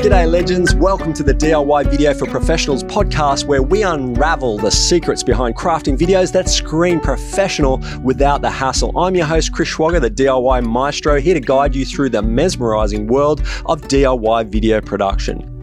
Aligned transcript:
G'day, 0.00 0.30
legends. 0.30 0.74
Welcome 0.74 1.12
to 1.12 1.22
the 1.22 1.34
DIY 1.34 1.90
Video 1.90 2.14
for 2.14 2.24
Professionals 2.24 2.82
podcast, 2.82 3.44
where 3.44 3.62
we 3.62 3.82
unravel 3.82 4.56
the 4.56 4.70
secrets 4.70 5.22
behind 5.22 5.56
crafting 5.56 5.94
videos 5.94 6.32
that 6.32 6.48
scream 6.48 7.00
professional 7.00 7.82
without 8.02 8.40
the 8.40 8.48
hassle. 8.48 8.98
I'm 8.98 9.14
your 9.14 9.26
host, 9.26 9.52
Chris 9.52 9.68
Schwager, 9.68 10.00
the 10.00 10.10
DIY 10.10 10.64
maestro, 10.66 11.20
here 11.20 11.34
to 11.34 11.40
guide 11.40 11.74
you 11.74 11.84
through 11.84 12.08
the 12.08 12.22
mesmerizing 12.22 13.08
world 13.08 13.40
of 13.66 13.82
DIY 13.82 14.48
video 14.48 14.80
production. 14.80 15.59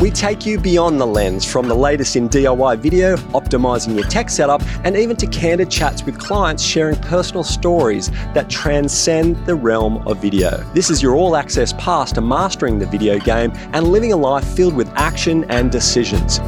We 0.00 0.10
take 0.10 0.46
you 0.46 0.58
beyond 0.58 0.98
the 0.98 1.06
lens 1.06 1.44
from 1.44 1.68
the 1.68 1.74
latest 1.74 2.16
in 2.16 2.30
DIY 2.30 2.78
video, 2.78 3.16
optimizing 3.34 3.94
your 3.94 4.08
tech 4.08 4.30
setup, 4.30 4.62
and 4.82 4.96
even 4.96 5.14
to 5.16 5.26
candid 5.26 5.70
chats 5.70 6.02
with 6.04 6.18
clients 6.18 6.62
sharing 6.62 6.96
personal 6.96 7.44
stories 7.44 8.10
that 8.32 8.48
transcend 8.48 9.36
the 9.44 9.54
realm 9.54 9.98
of 10.08 10.16
video. 10.16 10.64
This 10.72 10.88
is 10.88 11.02
your 11.02 11.16
all 11.16 11.36
access 11.36 11.74
pass 11.74 12.12
to 12.12 12.22
mastering 12.22 12.78
the 12.78 12.86
video 12.86 13.18
game 13.18 13.52
and 13.74 13.88
living 13.88 14.14
a 14.14 14.16
life 14.16 14.44
filled 14.56 14.74
with 14.74 14.88
action 14.96 15.44
and 15.50 15.70
decisions. 15.70 16.38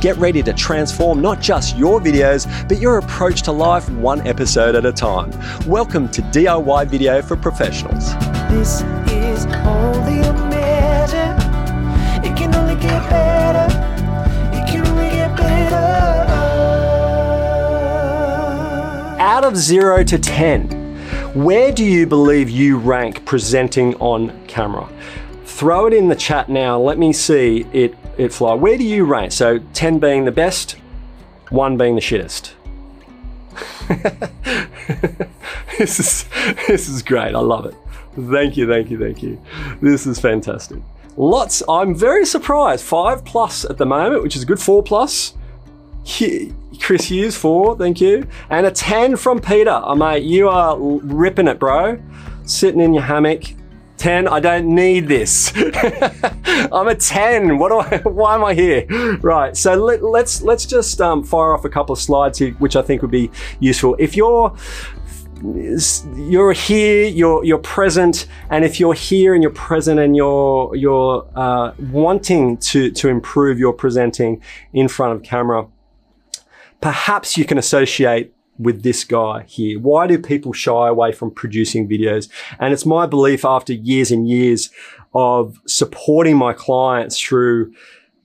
Get 0.00 0.16
ready 0.18 0.40
to 0.40 0.52
transform 0.52 1.20
not 1.20 1.40
just 1.40 1.76
your 1.76 1.98
videos, 1.98 2.46
but 2.68 2.78
your 2.78 2.98
approach 2.98 3.42
to 3.42 3.50
life 3.50 3.90
one 3.90 4.24
episode 4.24 4.76
at 4.76 4.86
a 4.86 4.92
time. 4.92 5.32
Welcome 5.66 6.08
to 6.10 6.22
DIY 6.22 6.86
Video 6.86 7.22
for 7.22 7.36
Professionals. 7.36 8.14
This 8.50 8.82
is 9.10 9.46
only 9.46 10.20
a 10.20 10.33
Out 19.18 19.44
of 19.44 19.56
zero 19.56 20.04
to 20.04 20.18
10, 20.18 20.68
where 21.34 21.72
do 21.72 21.84
you 21.84 22.06
believe 22.06 22.48
you 22.48 22.78
rank 22.78 23.24
presenting 23.24 23.94
on 23.96 24.46
camera? 24.46 24.88
Throw 25.44 25.86
it 25.86 25.92
in 25.92 26.08
the 26.08 26.14
chat 26.14 26.48
now. 26.48 26.78
Let 26.78 26.98
me 26.98 27.12
see 27.12 27.66
it, 27.72 27.94
it 28.16 28.32
fly. 28.32 28.54
Where 28.54 28.78
do 28.78 28.84
you 28.84 29.04
rank? 29.04 29.32
So 29.32 29.58
10 29.72 29.98
being 29.98 30.24
the 30.24 30.32
best, 30.32 30.76
1 31.50 31.76
being 31.76 31.94
the 31.94 32.00
shittest. 32.00 32.52
this 35.78 36.00
is 36.00 36.24
this 36.66 36.88
is 36.88 37.02
great. 37.02 37.34
I 37.34 37.40
love 37.40 37.66
it. 37.66 37.74
Thank 38.30 38.56
you, 38.56 38.66
thank 38.68 38.90
you, 38.90 38.98
thank 38.98 39.22
you. 39.22 39.40
This 39.80 40.06
is 40.06 40.18
fantastic. 40.20 40.78
Lots. 41.16 41.62
I'm 41.68 41.94
very 41.94 42.26
surprised. 42.26 42.84
Five 42.84 43.24
plus 43.24 43.64
at 43.64 43.78
the 43.78 43.86
moment, 43.86 44.22
which 44.22 44.36
is 44.36 44.42
a 44.42 44.46
good. 44.46 44.60
Four 44.60 44.82
plus. 44.82 45.34
Chris 46.80 47.06
Hughes, 47.06 47.36
four, 47.36 47.76
thank 47.76 48.00
you. 48.00 48.26
And 48.50 48.66
a 48.66 48.70
10 48.70 49.16
from 49.16 49.40
Peter. 49.40 49.80
Oh, 49.84 49.94
mate, 49.94 50.22
you 50.22 50.48
are 50.48 50.76
ripping 50.78 51.48
it, 51.48 51.58
bro. 51.58 51.98
Sitting 52.44 52.80
in 52.80 52.92
your 52.92 53.02
hammock. 53.02 53.42
10, 53.96 54.28
I 54.28 54.40
don't 54.40 54.66
need 54.66 55.06
this. 55.06 55.52
I'm 56.44 56.88
a 56.88 56.94
10. 56.94 57.58
What 57.58 57.68
do 57.70 57.78
I, 57.78 57.98
why 58.08 58.34
am 58.34 58.44
I 58.44 58.52
here? 58.52 58.86
Right. 59.22 59.56
So 59.56 59.74
let, 59.76 60.02
let's, 60.02 60.42
let's 60.42 60.66
just 60.66 61.00
um, 61.00 61.22
fire 61.22 61.54
off 61.54 61.64
a 61.64 61.70
couple 61.70 61.92
of 61.92 61.98
slides 61.98 62.38
here, 62.38 62.52
which 62.54 62.76
I 62.76 62.82
think 62.82 63.02
would 63.02 63.10
be 63.10 63.30
useful. 63.60 63.96
If 63.98 64.16
you're, 64.16 64.54
you're 66.16 66.52
here, 66.52 67.04
you're 67.06 67.44
you're 67.44 67.58
present, 67.58 68.26
and 68.48 68.64
if 68.64 68.80
you're 68.80 68.94
here 68.94 69.34
and 69.34 69.42
you're 69.42 69.52
present 69.52 70.00
and 70.00 70.16
you're 70.16 70.74
you're 70.74 71.28
uh, 71.34 71.72
wanting 71.78 72.56
to 72.58 72.90
to 72.92 73.08
improve 73.08 73.58
your 73.58 73.74
presenting 73.74 74.40
in 74.72 74.88
front 74.88 75.14
of 75.14 75.22
camera, 75.22 75.66
perhaps 76.80 77.36
you 77.36 77.44
can 77.44 77.58
associate 77.58 78.34
with 78.58 78.82
this 78.82 79.04
guy 79.04 79.44
here. 79.46 79.78
Why 79.78 80.06
do 80.06 80.18
people 80.18 80.52
shy 80.52 80.88
away 80.88 81.12
from 81.12 81.30
producing 81.30 81.88
videos? 81.88 82.30
And 82.58 82.72
it's 82.72 82.86
my 82.86 83.04
belief 83.04 83.44
after 83.44 83.72
years 83.72 84.10
and 84.10 84.26
years 84.26 84.70
of 85.14 85.60
supporting 85.66 86.36
my 86.36 86.52
clients 86.54 87.20
through 87.20 87.74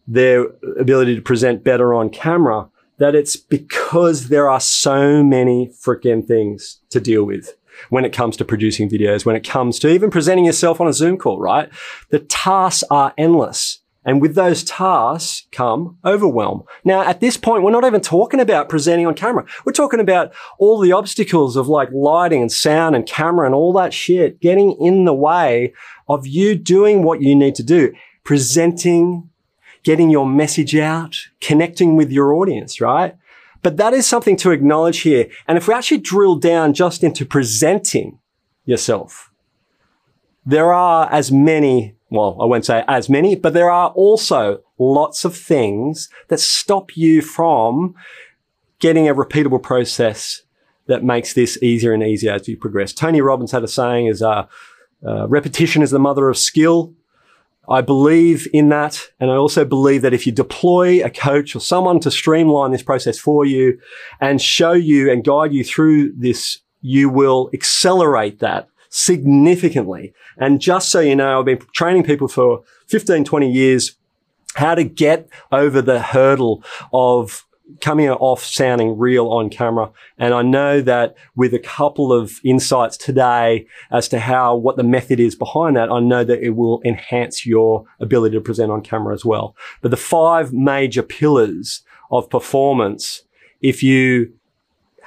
their 0.07 0.45
ability 0.79 1.15
to 1.15 1.21
present 1.21 1.63
better 1.63 1.93
on 1.93 2.09
camera 2.09 2.69
that 2.99 3.15
it's 3.15 3.35
because 3.35 4.27
there 4.27 4.49
are 4.49 4.59
so 4.59 5.23
many 5.23 5.71
freaking 5.85 6.25
things 6.25 6.81
to 6.89 6.99
deal 6.99 7.23
with 7.23 7.55
when 7.89 8.05
it 8.05 8.13
comes 8.13 8.35
to 8.37 8.45
producing 8.45 8.89
videos, 8.89 9.25
when 9.25 9.35
it 9.35 9.47
comes 9.47 9.79
to 9.79 9.89
even 9.89 10.11
presenting 10.11 10.45
yourself 10.45 10.81
on 10.81 10.87
a 10.87 10.93
Zoom 10.93 11.17
call, 11.17 11.39
right? 11.39 11.69
The 12.09 12.19
tasks 12.19 12.83
are 12.91 13.13
endless. 13.17 13.79
And 14.05 14.21
with 14.21 14.33
those 14.33 14.63
tasks 14.63 15.45
come 15.51 15.97
overwhelm. 16.05 16.63
Now, 16.83 17.01
at 17.01 17.19
this 17.19 17.37
point, 17.37 17.63
we're 17.63 17.71
not 17.71 17.83
even 17.83 18.01
talking 18.01 18.39
about 18.39 18.69
presenting 18.69 19.05
on 19.05 19.13
camera. 19.13 19.45
We're 19.65 19.73
talking 19.73 19.99
about 19.99 20.33
all 20.57 20.79
the 20.79 20.93
obstacles 20.93 21.55
of 21.55 21.67
like 21.67 21.89
lighting 21.91 22.41
and 22.41 22.51
sound 22.51 22.95
and 22.95 23.05
camera 23.05 23.45
and 23.45 23.53
all 23.53 23.73
that 23.73 23.93
shit 23.93 24.39
getting 24.39 24.71
in 24.79 25.03
the 25.03 25.13
way 25.13 25.73
of 26.07 26.25
you 26.25 26.55
doing 26.55 27.03
what 27.03 27.21
you 27.21 27.35
need 27.35 27.55
to 27.55 27.63
do. 27.63 27.93
Presenting, 28.23 29.29
getting 29.83 30.09
your 30.09 30.25
message 30.25 30.75
out, 30.75 31.17
connecting 31.41 31.95
with 31.95 32.11
your 32.11 32.33
audience, 32.33 32.81
right? 32.81 33.15
But 33.61 33.77
that 33.77 33.93
is 33.93 34.07
something 34.07 34.37
to 34.37 34.51
acknowledge 34.51 35.01
here. 35.01 35.27
And 35.47 35.57
if 35.57 35.67
we 35.67 35.73
actually 35.73 35.99
drill 35.99 36.35
down 36.35 36.73
just 36.73 37.03
into 37.03 37.25
presenting 37.25 38.19
yourself, 38.65 39.31
there 40.45 40.73
are 40.73 41.11
as 41.11 41.31
many, 41.31 41.95
well, 42.09 42.37
I 42.41 42.45
won't 42.45 42.65
say 42.65 42.83
as 42.87 43.09
many, 43.09 43.35
but 43.35 43.53
there 43.53 43.69
are 43.69 43.89
also 43.89 44.61
lots 44.77 45.25
of 45.25 45.35
things 45.35 46.09
that 46.29 46.39
stop 46.39 46.95
you 46.95 47.21
from 47.21 47.95
getting 48.79 49.09
a 49.09 49.15
repeatable 49.15 49.61
process 49.61 50.43
that 50.87 51.03
makes 51.03 51.33
this 51.33 51.61
easier 51.61 51.93
and 51.93 52.01
easier 52.01 52.33
as 52.33 52.47
you 52.47 52.57
progress. 52.57 52.93
Tony 52.93 53.21
Robbins 53.21 53.51
had 53.51 53.63
a 53.63 53.67
saying 53.67 54.07
is, 54.07 54.21
uh, 54.21 54.47
uh, 55.05 55.27
repetition 55.27 55.81
is 55.81 55.91
the 55.91 55.99
mother 55.99 56.29
of 56.29 56.37
skill. 56.37 56.93
I 57.69 57.81
believe 57.81 58.47
in 58.51 58.69
that. 58.69 59.09
And 59.19 59.29
I 59.29 59.35
also 59.35 59.63
believe 59.63 60.01
that 60.01 60.13
if 60.13 60.25
you 60.25 60.31
deploy 60.31 61.03
a 61.05 61.09
coach 61.09 61.55
or 61.55 61.59
someone 61.59 61.99
to 62.01 62.11
streamline 62.11 62.71
this 62.71 62.83
process 62.83 63.19
for 63.19 63.45
you 63.45 63.79
and 64.19 64.41
show 64.41 64.73
you 64.73 65.11
and 65.11 65.23
guide 65.23 65.53
you 65.53 65.63
through 65.63 66.13
this, 66.13 66.59
you 66.81 67.09
will 67.09 67.49
accelerate 67.53 68.39
that 68.39 68.67
significantly. 68.89 70.13
And 70.37 70.59
just 70.59 70.89
so 70.89 70.99
you 70.99 71.15
know, 71.15 71.39
I've 71.39 71.45
been 71.45 71.59
training 71.73 72.03
people 72.03 72.27
for 72.27 72.63
15, 72.87 73.23
20 73.23 73.51
years 73.51 73.95
how 74.55 74.73
to 74.73 74.83
get 74.83 75.29
over 75.51 75.81
the 75.81 76.01
hurdle 76.01 76.63
of 76.91 77.45
coming 77.81 78.09
off 78.09 78.43
sounding 78.43 78.97
real 78.97 79.27
on 79.27 79.49
camera. 79.49 79.91
And 80.17 80.33
I 80.33 80.41
know 80.41 80.81
that 80.81 81.15
with 81.35 81.53
a 81.53 81.59
couple 81.59 82.11
of 82.11 82.39
insights 82.43 82.97
today 82.97 83.67
as 83.91 84.07
to 84.09 84.19
how, 84.19 84.55
what 84.55 84.77
the 84.77 84.83
method 84.83 85.19
is 85.19 85.35
behind 85.35 85.77
that, 85.77 85.91
I 85.91 85.99
know 85.99 86.23
that 86.23 86.41
it 86.41 86.51
will 86.51 86.81
enhance 86.83 87.45
your 87.45 87.85
ability 87.99 88.35
to 88.35 88.41
present 88.41 88.71
on 88.71 88.81
camera 88.81 89.13
as 89.13 89.25
well. 89.25 89.55
But 89.81 89.91
the 89.91 89.97
five 89.97 90.53
major 90.53 91.03
pillars 91.03 91.83
of 92.11 92.29
performance, 92.29 93.23
if 93.61 93.83
you 93.83 94.33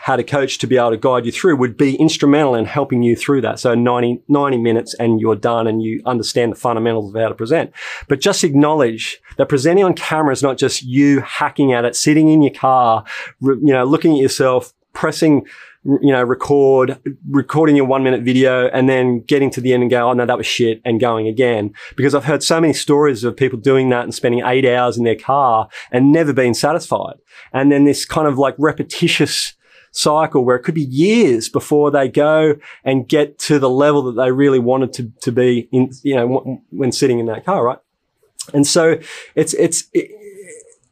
had 0.03 0.19
a 0.19 0.25
coach 0.25 0.59
to 0.59 0.67
be 0.67 0.77
able 0.77 0.91
to 0.91 0.97
guide 0.97 1.25
you 1.25 1.31
through 1.31 1.55
would 1.55 1.77
be 1.77 1.95
instrumental 1.95 2.57
in 2.57 2.65
helping 2.65 3.05
you 3.05 3.15
through 3.15 3.41
that. 3.41 3.61
So 3.61 3.73
90, 3.77 4.21
90 4.27 4.59
minutes 4.59 4.95
and 4.95 5.21
you're 5.21 5.37
done 5.37 5.69
and 5.69 5.81
you 5.81 6.03
understand 6.05 6.51
the 6.51 6.57
fundamentals 6.57 7.15
of 7.15 7.21
how 7.21 7.29
to 7.29 7.37
present. 7.37 7.71
But 8.09 8.21
just 8.21 8.43
acknowledge 8.43 9.21
that 9.37 9.49
presenting 9.49 9.85
on 9.85 9.95
camera 9.95 10.33
is 10.33 10.43
not 10.43 10.59
just 10.59 10.83
you 10.83 11.21
hacking 11.21 11.73
at 11.73 11.85
it, 11.85 11.95
sitting 11.95 12.29
in 12.31 12.43
your 12.43 12.53
car, 12.53 13.05
you 13.41 13.61
know, 13.61 13.85
looking 13.85 14.15
at 14.15 14.19
yourself, 14.19 14.75
pressing, 14.93 15.47
you 15.85 16.11
know, 16.11 16.25
record, 16.25 16.99
recording 17.31 17.77
your 17.77 17.87
one 17.87 18.03
minute 18.03 18.23
video 18.23 18.67
and 18.71 18.89
then 18.89 19.21
getting 19.21 19.51
to 19.51 19.61
the 19.61 19.73
end 19.73 19.85
and 19.85 19.91
go, 19.91 20.11
oh 20.11 20.15
no, 20.15 20.27
that 20.27 20.37
was 20.37 20.49
shit 20.49 20.83
and 20.85 20.99
going 20.99 21.29
again. 21.29 21.73
Because 21.95 22.13
I've 22.13 22.25
heard 22.25 22.43
so 22.43 22.61
many 22.61 22.73
stories 22.73 23.23
of 23.23 23.37
people 23.37 23.61
doing 23.61 23.89
that 23.91 24.03
and 24.03 24.13
spending 24.13 24.45
eight 24.45 24.67
hours 24.67 24.99
in 24.99 25.05
their 25.05 25.15
car 25.15 25.69
and 25.93 26.11
never 26.11 26.33
being 26.33 26.55
satisfied. 26.55 27.19
And 27.53 27.71
then 27.71 27.85
this 27.85 28.05
kind 28.05 28.27
of 28.27 28.37
like 28.37 28.57
repetitious 28.59 29.55
cycle 29.93 30.45
where 30.45 30.57
it 30.57 30.63
could 30.63 30.75
be 30.75 30.83
years 30.83 31.49
before 31.49 31.91
they 31.91 32.09
go 32.09 32.57
and 32.83 33.09
get 33.09 33.39
to 33.39 33.59
the 33.59 33.71
level 33.71 34.03
that 34.03 34.21
they 34.21 34.33
really 34.33 34.59
wanted 34.59 34.93
to, 34.95 35.13
to 35.21 35.31
be 35.31 35.69
in, 35.71 35.91
you 36.03 36.17
know, 36.17 36.29
w- 36.29 36.61
when 36.71 36.91
sitting 36.91 37.19
in 37.19 37.27
that 37.27 37.45
car, 37.45 37.65
right? 37.65 37.79
And 38.53 38.67
so 38.67 38.99
it's, 39.35 39.55
it's 39.55 39.85
it, 39.93 40.11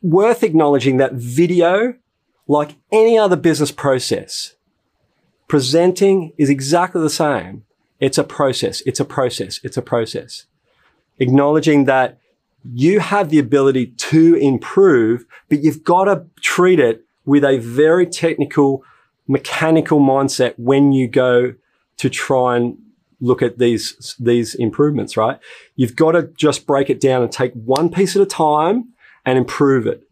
worth 0.03 0.43
acknowledging 0.43 0.99
that 0.99 1.15
video, 1.15 1.95
like 2.47 2.77
any 2.93 3.19
other 3.19 3.37
business 3.37 3.73
process, 3.73 4.55
presenting 5.49 6.33
is 6.37 6.51
exactly 6.51 7.01
the 7.01 7.11
same. 7.11 7.65
It's 7.99 8.19
a 8.19 8.25
process. 8.25 8.83
It's 8.83 9.01
a 9.01 9.05
process. 9.05 9.61
It's 9.65 9.77
a 9.77 9.83
process. 9.83 10.47
Acknowledging 11.19 11.87
that 11.87 12.19
you 12.73 13.01
have 13.01 13.31
the 13.31 13.39
ability 13.39 13.87
to 13.87 14.35
improve, 14.35 15.25
but 15.49 15.63
you've 15.63 15.85
got 15.85 16.05
to 16.05 16.27
treat 16.41 16.79
it 16.79 17.05
with 17.31 17.45
a 17.45 17.59
very 17.59 18.07
technical, 18.07 18.83
mechanical 19.29 20.01
mindset 20.01 20.53
when 20.57 20.91
you 20.91 21.07
go 21.07 21.55
to 21.97 22.11
try 22.11 22.57
and 22.57 22.77
look 23.21 23.41
at 23.41 23.57
these, 23.57 24.17
these 24.19 24.57
improvements, 24.57 25.17
right? 25.17 25.39
You've 25.77 25.95
got 25.95 26.13
to 26.13 26.25
just 26.37 26.67
break 26.67 26.91
it 26.91 27.01
down 27.01 27.23
and 27.23 27.31
take 27.31 27.53
one 27.53 27.89
piece 27.89 28.17
at 28.17 28.23
a 28.23 28.27
time 28.27 28.95
and 29.25 29.39
improve 29.39 29.87
it. 29.87 30.03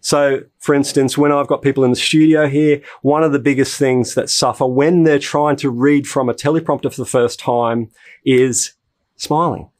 So, 0.00 0.42
for 0.58 0.74
instance, 0.74 1.16
when 1.16 1.32
I've 1.32 1.46
got 1.46 1.62
people 1.62 1.84
in 1.84 1.90
the 1.90 1.96
studio 1.96 2.46
here, 2.46 2.82
one 3.00 3.22
of 3.22 3.32
the 3.32 3.38
biggest 3.38 3.78
things 3.78 4.14
that 4.14 4.28
suffer 4.28 4.66
when 4.66 5.04
they're 5.04 5.18
trying 5.18 5.56
to 5.56 5.70
read 5.70 6.06
from 6.06 6.28
a 6.28 6.34
teleprompter 6.34 6.92
for 6.92 7.00
the 7.00 7.06
first 7.06 7.40
time 7.40 7.88
is 8.26 8.74
smiling 9.16 9.70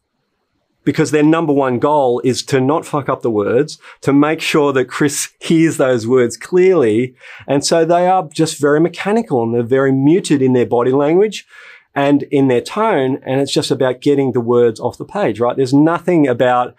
because 0.88 1.10
their 1.10 1.22
number 1.22 1.52
one 1.52 1.78
goal 1.78 2.18
is 2.24 2.42
to 2.42 2.62
not 2.62 2.86
fuck 2.86 3.10
up 3.10 3.20
the 3.20 3.30
words, 3.30 3.76
to 4.00 4.10
make 4.10 4.40
sure 4.40 4.72
that 4.72 4.86
Chris 4.86 5.28
hears 5.38 5.76
those 5.76 6.06
words 6.06 6.34
clearly. 6.34 7.14
And 7.46 7.62
so 7.62 7.84
they 7.84 8.06
are 8.06 8.26
just 8.32 8.58
very 8.58 8.80
mechanical 8.80 9.42
and 9.42 9.52
they're 9.54 9.62
very 9.62 9.92
muted 9.92 10.40
in 10.40 10.54
their 10.54 10.64
body 10.64 10.92
language 10.92 11.46
and 11.94 12.22
in 12.30 12.48
their 12.48 12.62
tone. 12.62 13.20
And 13.22 13.38
it's 13.38 13.52
just 13.52 13.70
about 13.70 14.00
getting 14.00 14.32
the 14.32 14.40
words 14.40 14.80
off 14.80 14.96
the 14.96 15.04
page, 15.04 15.40
right? 15.40 15.54
There's 15.54 15.74
nothing 15.74 16.26
about 16.26 16.74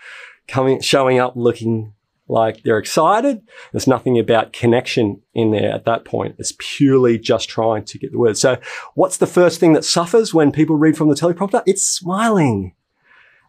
coming, 0.48 0.82
showing 0.82 1.20
up 1.20 1.34
looking 1.36 1.94
like 2.28 2.64
they're 2.64 2.80
excited. 2.80 3.44
There's 3.72 3.86
nothing 3.86 4.18
about 4.18 4.54
connection 4.54 5.22
in 5.36 5.52
there 5.52 5.72
at 5.72 5.86
that 5.86 6.04
point. 6.04 6.34
It's 6.40 6.56
purely 6.58 7.20
just 7.20 7.48
trying 7.48 7.86
to 7.86 8.00
get 8.00 8.12
the 8.12 8.18
words. 8.18 8.42
So 8.42 8.58
what's 8.96 9.18
the 9.18 9.28
first 9.28 9.60
thing 9.60 9.74
that 9.74 9.86
suffers 9.86 10.34
when 10.34 10.52
people 10.52 10.78
read 10.78 10.98
from 10.98 11.10
the 11.10 11.16
teleprompter? 11.16 11.62
It's 11.68 11.86
smiling. 11.86 12.74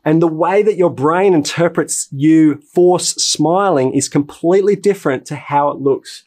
And 0.04 0.22
the 0.22 0.28
way 0.28 0.62
that 0.62 0.76
your 0.76 0.90
brain 0.90 1.34
interprets 1.34 2.08
you 2.10 2.56
force 2.62 3.10
smiling 3.16 3.92
is 3.92 4.08
completely 4.08 4.76
different 4.76 5.26
to 5.26 5.36
how 5.36 5.68
it 5.70 5.78
looks. 5.78 6.24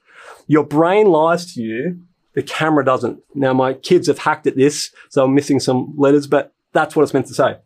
Your 0.48 0.64
brain 0.64 1.08
lies 1.08 1.54
to 1.54 1.62
you. 1.62 2.02
The 2.34 2.44
camera 2.44 2.84
doesn't. 2.86 3.22
Now, 3.34 3.54
my 3.54 3.74
kids 3.74 4.08
have 4.08 4.20
hacked 4.20 4.48
at 4.48 4.56
this, 4.56 4.92
so 5.10 5.24
I'm 5.24 5.36
missing 5.36 5.60
some 5.60 5.94
letters, 5.98 6.28
but 6.28 6.54
that's 6.72 6.96
what 6.96 7.04
it's 7.04 7.14
meant 7.14 7.28
to 7.28 7.34
say. 7.34 7.58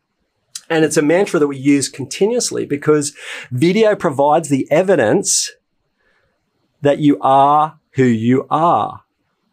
And 0.70 0.84
it's 0.84 0.98
a 0.98 1.02
mantra 1.02 1.40
that 1.40 1.48
we 1.48 1.58
use 1.58 1.88
continuously 1.88 2.66
because 2.66 3.16
video 3.52 3.96
provides 3.96 4.50
the 4.50 4.70
evidence 4.70 5.52
that 6.82 7.00
you 7.00 7.18
are 7.22 7.80
who 7.92 8.04
you 8.04 8.46
are, 8.50 9.04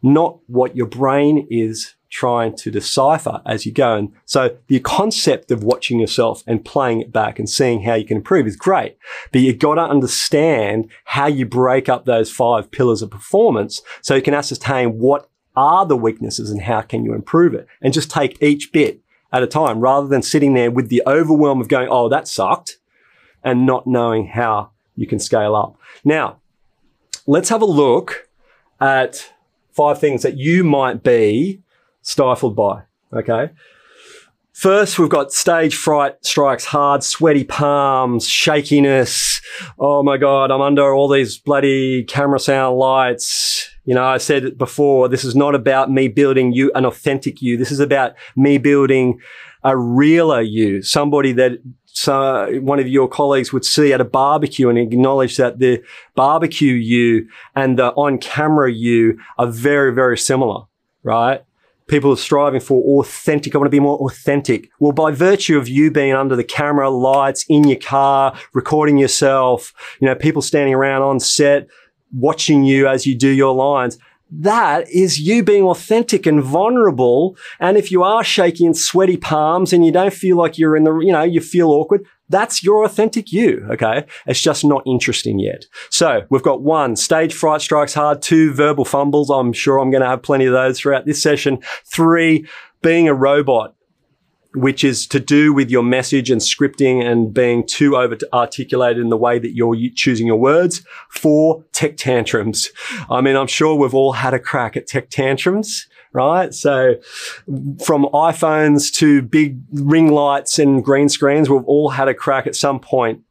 not 0.03 0.39
what 0.47 0.75
your 0.75 0.85
brain 0.85 1.47
is 1.49 1.94
trying 2.15 2.55
to 2.55 2.71
decipher 2.71 3.41
as 3.45 3.65
you 3.65 3.73
go. 3.73 3.97
And 3.97 4.13
so 4.23 4.57
the 4.67 4.79
concept 4.79 5.51
of 5.51 5.65
watching 5.65 5.99
yourself 5.99 6.43
and 6.47 6.63
playing 6.63 7.01
it 7.01 7.11
back 7.11 7.39
and 7.39 7.49
seeing 7.49 7.81
how 7.81 7.95
you 7.95 8.05
can 8.05 8.15
improve 8.15 8.47
is 8.47 8.55
great. 8.55 8.97
But 9.33 9.41
you've 9.41 9.59
got 9.59 9.75
to 9.75 9.81
understand 9.81 10.89
how 11.03 11.27
you 11.27 11.45
break 11.45 11.89
up 11.89 12.05
those 12.05 12.31
five 12.31 12.71
pillars 12.71 13.01
of 13.01 13.11
performance 13.11 13.81
so 14.01 14.15
you 14.15 14.21
can 14.21 14.33
ascertain 14.33 14.97
what 14.97 15.29
are 15.57 15.85
the 15.85 15.97
weaknesses 15.97 16.49
and 16.49 16.61
how 16.61 16.81
can 16.81 17.03
you 17.03 17.13
improve 17.13 17.53
it 17.53 17.67
and 17.81 17.93
just 17.93 18.09
take 18.09 18.41
each 18.41 18.71
bit 18.71 19.01
at 19.33 19.43
a 19.43 19.47
time 19.47 19.81
rather 19.81 20.07
than 20.07 20.21
sitting 20.21 20.53
there 20.53 20.71
with 20.71 20.87
the 20.87 21.03
overwhelm 21.05 21.59
of 21.59 21.67
going, 21.67 21.89
Oh, 21.89 22.07
that 22.07 22.29
sucked 22.29 22.77
and 23.43 23.65
not 23.65 23.85
knowing 23.85 24.27
how 24.27 24.71
you 24.95 25.05
can 25.05 25.19
scale 25.19 25.53
up. 25.53 25.75
Now 26.05 26.39
let's 27.27 27.49
have 27.49 27.61
a 27.61 27.65
look 27.65 28.29
at 28.79 29.33
five 29.73 29.99
things 29.99 30.21
that 30.21 30.37
you 30.37 30.63
might 30.63 31.03
be 31.03 31.61
stifled 32.05 32.55
by. 32.55 32.83
Okay. 33.11 33.49
First, 34.53 34.97
we've 34.97 35.09
got 35.09 35.33
stage 35.33 35.75
fright 35.75 36.15
strikes 36.21 36.63
hard, 36.63 37.03
sweaty 37.03 37.43
palms, 37.43 38.25
shakiness. 38.25 39.41
Oh 39.77 40.01
my 40.01 40.15
God, 40.15 40.49
I'm 40.49 40.61
under 40.61 40.93
all 40.93 41.09
these 41.09 41.37
bloody 41.37 42.05
camera 42.05 42.39
sound 42.39 42.77
lights. 42.77 43.69
You 43.83 43.95
know, 43.95 44.05
I 44.05 44.17
said 44.17 44.57
before, 44.57 45.09
this 45.09 45.25
is 45.25 45.35
not 45.35 45.55
about 45.55 45.91
me 45.91 46.07
building 46.07 46.53
you, 46.53 46.71
an 46.73 46.85
authentic 46.85 47.41
you. 47.41 47.57
This 47.57 47.71
is 47.71 47.81
about 47.81 48.13
me 48.37 48.57
building 48.57 49.19
a 49.63 49.75
realer 49.75 50.41
you, 50.41 50.81
somebody 50.81 51.33
that 51.33 51.59
so 51.85 52.59
one 52.61 52.79
of 52.79 52.87
your 52.87 53.07
colleagues 53.07 53.51
would 53.51 53.65
see 53.65 53.93
at 53.93 54.01
a 54.01 54.05
barbecue 54.05 54.69
and 54.69 54.77
acknowledge 54.77 55.37
that 55.37 55.59
the 55.59 55.81
barbecue 56.13 56.73
you 56.73 57.27
and 57.55 57.79
the 57.79 57.87
on 57.93 58.19
camera 58.19 58.71
you 58.71 59.17
are 59.37 59.47
very, 59.47 59.93
very 59.93 60.17
similar, 60.17 60.63
right? 61.03 61.43
People 61.87 62.11
are 62.11 62.17
striving 62.17 62.59
for 62.59 62.99
authentic. 62.99 63.53
I 63.53 63.57
want 63.57 63.67
to 63.67 63.71
be 63.71 63.79
more 63.79 63.97
authentic. 63.99 64.69
Well, 64.79 64.91
by 64.91 65.11
virtue 65.11 65.57
of 65.57 65.67
you 65.67 65.91
being 65.91 66.13
under 66.13 66.35
the 66.35 66.43
camera, 66.43 66.89
lights, 66.89 67.45
in 67.47 67.63
your 67.65 67.79
car, 67.79 68.37
recording 68.53 68.97
yourself, 68.97 69.73
you 69.99 70.07
know, 70.07 70.15
people 70.15 70.41
standing 70.41 70.73
around 70.73 71.01
on 71.03 71.19
set, 71.19 71.67
watching 72.11 72.63
you 72.63 72.87
as 72.87 73.05
you 73.05 73.15
do 73.15 73.29
your 73.29 73.53
lines, 73.53 73.97
that 74.31 74.89
is 74.89 75.19
you 75.19 75.43
being 75.43 75.63
authentic 75.63 76.25
and 76.25 76.41
vulnerable. 76.41 77.37
And 77.59 77.77
if 77.77 77.91
you 77.91 78.03
are 78.03 78.23
shaking 78.23 78.65
and 78.67 78.77
sweaty 78.77 79.17
palms 79.17 79.71
and 79.71 79.85
you 79.85 79.91
don't 79.91 80.13
feel 80.13 80.35
like 80.35 80.57
you're 80.57 80.75
in 80.75 80.83
the, 80.83 80.97
you 80.97 81.11
know, 81.11 81.23
you 81.23 81.41
feel 81.41 81.69
awkward, 81.69 82.05
that's 82.29 82.63
your 82.63 82.83
authentic 82.83 83.31
you. 83.31 83.65
Okay. 83.71 84.05
It's 84.25 84.41
just 84.41 84.65
not 84.65 84.83
interesting 84.85 85.39
yet. 85.39 85.65
So 85.89 86.25
we've 86.29 86.43
got 86.43 86.61
one, 86.61 86.95
stage 86.95 87.33
fright 87.33 87.61
strikes 87.61 87.93
hard. 87.93 88.21
Two, 88.21 88.53
verbal 88.53 88.85
fumbles. 88.85 89.29
I'm 89.29 89.53
sure 89.53 89.79
I'm 89.79 89.91
going 89.91 90.01
to 90.01 90.09
have 90.09 90.23
plenty 90.23 90.45
of 90.45 90.53
those 90.53 90.79
throughout 90.79 91.05
this 91.05 91.21
session. 91.21 91.59
Three, 91.85 92.47
being 92.81 93.07
a 93.07 93.13
robot 93.13 93.75
which 94.55 94.85
is 94.85 95.05
to 95.07 95.19
do 95.19 95.53
with 95.53 95.69
your 95.69 95.83
message 95.83 96.31
and 96.31 96.39
scripting 96.39 97.03
and 97.05 97.33
being 97.33 97.65
too 97.67 97.97
over 97.97 98.17
articulated 98.31 99.03
in 99.03 99.09
the 99.09 99.17
way 99.17 99.37
that 99.37 99.53
you're 99.53 99.75
choosing 99.95 100.25
your 100.25 100.37
words. 100.37 100.81
Four, 101.09 101.63
tech 101.73 101.97
tantrums. 101.97 102.69
I 103.09 103.19
mean, 103.19 103.35
I'm 103.35 103.47
sure 103.47 103.75
we've 103.75 103.93
all 103.93 104.13
had 104.13 104.33
a 104.33 104.39
crack 104.39 104.77
at 104.77 104.87
tech 104.87 105.09
tantrums 105.09 105.87
right? 106.15 106.53
So 106.53 106.95
from 107.83 108.05
iPhones 108.13 108.91
to 108.95 109.21
big 109.21 109.59
ring 109.71 110.11
lights 110.11 110.57
and 110.57 110.83
green 110.83 111.09
screens, 111.09 111.49
we've 111.49 111.65
all 111.65 111.89
had 111.89 112.07
a 112.07 112.13
crack 112.13 112.47
at 112.47 112.55
some 112.55 112.79
point 112.79 113.21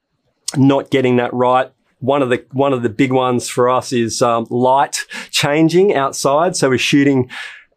not 0.56 0.90
getting 0.90 1.16
that 1.16 1.32
right. 1.34 1.72
One 1.98 2.22
of 2.22 2.28
the 2.28 2.44
one 2.52 2.72
of 2.72 2.82
the 2.82 2.90
big 2.90 3.12
ones 3.12 3.48
for 3.48 3.70
us 3.70 3.92
is 3.92 4.20
um, 4.20 4.46
light 4.50 4.98
changing 5.30 5.94
outside. 5.94 6.54
So 6.54 6.68
we're 6.68 6.78
shooting 6.78 7.30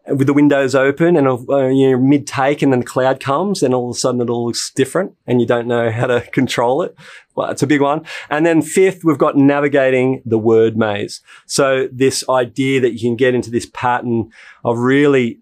with 0.09 0.27
the 0.27 0.33
windows 0.33 0.75
open 0.75 1.15
and 1.15 1.27
uh, 1.27 1.68
you 1.68 1.92
know 1.92 2.00
mid 2.00 2.25
take 2.25 2.62
and 2.62 2.71
then 2.71 2.80
the 2.80 2.86
cloud 2.86 3.19
comes 3.19 3.62
and 3.62 3.74
all 3.74 3.89
of 3.89 3.95
a 3.95 4.00
sudden 4.00 4.21
it 4.21 4.30
all 4.30 4.48
looks 4.48 4.71
different 4.71 5.15
and 5.25 5.42
you 5.42 5.48
don't 5.48 5.68
know 5.68 5.92
how 5.92 6.07
to 6.07 6.21
control 6.31 6.81
it. 6.81 6.95
Well 7.36 7.50
it's 7.50 7.63
a 7.63 7.68
big 7.68 7.81
one. 7.81 8.06
And 8.30 8.45
then 8.45 8.62
fifth 8.62 9.04
we've 9.04 9.18
got 9.18 9.36
navigating 9.36 10.21
the 10.25 10.39
word 10.39 10.77
maze. 10.77 11.21
So 11.45 11.88
this 11.92 12.27
idea 12.30 12.81
that 12.81 12.94
you 12.94 13.00
can 13.00 13.15
get 13.15 13.36
into 13.36 13.51
this 13.51 13.69
pattern 13.74 14.31
of 14.63 14.77
really 14.77 15.39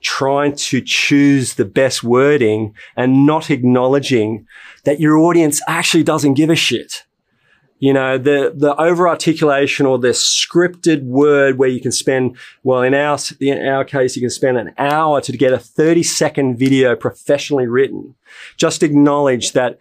trying 0.00 0.54
to 0.54 0.82
choose 0.82 1.54
the 1.54 1.64
best 1.64 2.04
wording 2.04 2.74
and 2.94 3.24
not 3.24 3.50
acknowledging 3.50 4.46
that 4.84 5.00
your 5.00 5.16
audience 5.16 5.62
actually 5.66 6.02
doesn't 6.02 6.34
give 6.34 6.50
a 6.50 6.54
shit 6.54 7.04
you 7.78 7.92
know, 7.92 8.16
the, 8.16 8.52
the 8.54 8.74
over 8.80 9.08
articulation 9.08 9.84
or 9.84 9.98
the 9.98 10.08
scripted 10.08 11.04
word 11.04 11.58
where 11.58 11.68
you 11.68 11.80
can 11.80 11.92
spend, 11.92 12.36
well, 12.62 12.82
in 12.82 12.94
our, 12.94 13.18
in 13.40 13.66
our 13.66 13.84
case, 13.84 14.16
you 14.16 14.22
can 14.22 14.30
spend 14.30 14.56
an 14.56 14.72
hour 14.78 15.20
to 15.20 15.36
get 15.36 15.52
a 15.52 15.58
30 15.58 16.02
second 16.02 16.56
video 16.56 16.96
professionally 16.96 17.66
written. 17.66 18.14
Just 18.56 18.82
acknowledge 18.82 19.52
that 19.52 19.78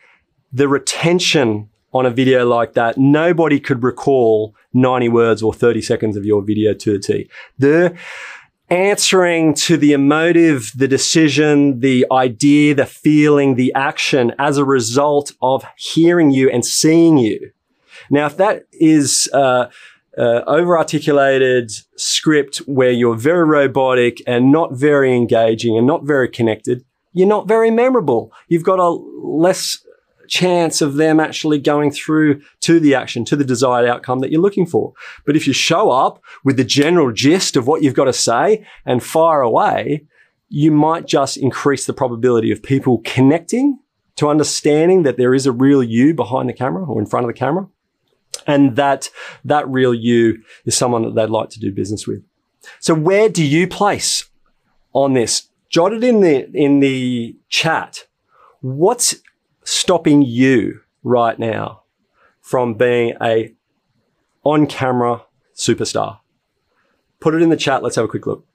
the 0.51 0.67
retention 0.67 1.69
on 1.93 2.05
a 2.05 2.09
video 2.09 2.45
like 2.47 2.73
that, 2.73 2.97
nobody 2.97 3.59
could 3.59 3.83
recall 3.83 4.55
90 4.73 5.09
words 5.09 5.43
or 5.43 5.53
30 5.53 5.81
seconds 5.81 6.17
of 6.17 6.25
your 6.25 6.41
video 6.41 6.73
to 6.73 6.95
a 6.95 6.99
T. 6.99 7.29
The 7.59 7.95
answering 8.69 9.53
to 9.53 9.77
the 9.77 9.93
emotive, 9.93 10.71
the 10.75 10.87
decision, 10.87 11.79
the 11.79 12.07
idea, 12.11 12.73
the 12.73 12.87
feeling, 12.87 13.55
the 13.55 13.71
action 13.75 14.33
as 14.39 14.57
a 14.57 14.65
result 14.65 15.31
of 15.41 15.63
hearing 15.77 16.31
you 16.31 16.49
and 16.49 16.65
seeing 16.65 17.17
you 17.17 17.52
now, 18.13 18.27
if 18.27 18.37
that 18.37 18.67
is 18.71 19.27
uh, 19.33 19.65
uh, 20.15 20.41
over 20.45 20.77
articulated 20.77 21.71
script 21.95 22.57
where 22.67 22.91
you're 22.91 23.15
very 23.15 23.43
robotic 23.43 24.21
and 24.27 24.51
not 24.51 24.73
very 24.73 25.15
engaging 25.15 25.75
and 25.75 25.87
not 25.87 26.03
very 26.03 26.29
connected, 26.29 26.85
you're 27.13 27.27
not 27.27 27.47
very 27.47 27.71
memorable. 27.71 28.31
You've 28.49 28.63
got 28.63 28.77
a 28.77 28.89
less 28.89 29.83
chance 30.27 30.79
of 30.79 30.93
them 30.95 31.19
actually 31.19 31.57
going 31.57 31.89
through 31.89 32.43
to 32.61 32.79
the 32.79 32.93
action, 32.93 33.25
to 33.25 33.35
the 33.35 33.43
desired 33.43 33.89
outcome 33.89 34.19
that 34.19 34.31
you're 34.31 34.39
looking 34.39 34.67
for. 34.67 34.93
But 35.25 35.35
if 35.35 35.47
you 35.47 35.53
show 35.53 35.89
up 35.89 36.21
with 36.43 36.57
the 36.57 36.63
general 36.63 37.11
gist 37.11 37.55
of 37.55 37.65
what 37.65 37.81
you've 37.81 37.95
got 37.95 38.05
to 38.05 38.13
say 38.13 38.63
and 38.85 39.03
fire 39.03 39.41
away, 39.41 40.05
you 40.49 40.71
might 40.71 41.07
just 41.07 41.35
increase 41.35 41.87
the 41.87 41.93
probability 41.93 42.51
of 42.51 42.61
people 42.61 43.01
connecting 43.03 43.79
to 44.17 44.29
understanding 44.29 45.01
that 45.01 45.17
there 45.17 45.33
is 45.33 45.47
a 45.47 45.51
real 45.51 45.81
you 45.81 46.13
behind 46.13 46.47
the 46.47 46.53
camera 46.53 46.85
or 46.85 46.99
in 47.01 47.07
front 47.07 47.25
of 47.25 47.27
the 47.27 47.39
camera 47.39 47.67
and 48.47 48.75
that 48.75 49.09
that 49.45 49.67
real 49.67 49.93
you 49.93 50.43
is 50.65 50.75
someone 50.75 51.03
that 51.03 51.15
they'd 51.15 51.29
like 51.29 51.49
to 51.49 51.59
do 51.59 51.71
business 51.71 52.07
with. 52.07 52.23
So 52.79 52.93
where 52.93 53.29
do 53.29 53.43
you 53.43 53.67
place 53.67 54.29
on 54.93 55.13
this? 55.13 55.49
Jot 55.69 55.93
it 55.93 56.03
in 56.03 56.21
the 56.21 56.49
in 56.53 56.79
the 56.79 57.35
chat. 57.49 58.07
What's 58.61 59.15
stopping 59.63 60.21
you 60.21 60.81
right 61.03 61.37
now 61.37 61.83
from 62.41 62.75
being 62.75 63.15
a 63.21 63.53
on 64.43 64.67
camera 64.67 65.23
superstar? 65.55 66.19
Put 67.19 67.33
it 67.33 67.41
in 67.41 67.49
the 67.49 67.57
chat. 67.57 67.83
Let's 67.83 67.95
have 67.95 68.05
a 68.05 68.09
quick 68.09 68.27
look. 68.27 68.45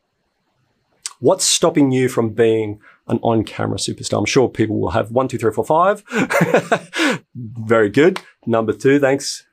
What's 1.21 1.45
stopping 1.45 1.90
you 1.90 2.09
from 2.09 2.30
being 2.30 2.80
an 3.09 3.18
on 3.23 3.42
camera 3.42 3.78
superstar? 3.78 4.18
I'm 4.18 4.25
sure 4.25 4.49
people 4.49 4.78
will 4.78 4.90
have 4.90 5.11
one, 5.11 5.26
two, 5.26 5.38
three, 5.38 5.52
four, 5.52 5.64
five. 5.64 6.04
Very 7.35 7.90
good. 7.90 8.21
Number 8.47 8.73
two, 8.73 9.00
thanks 9.00 9.47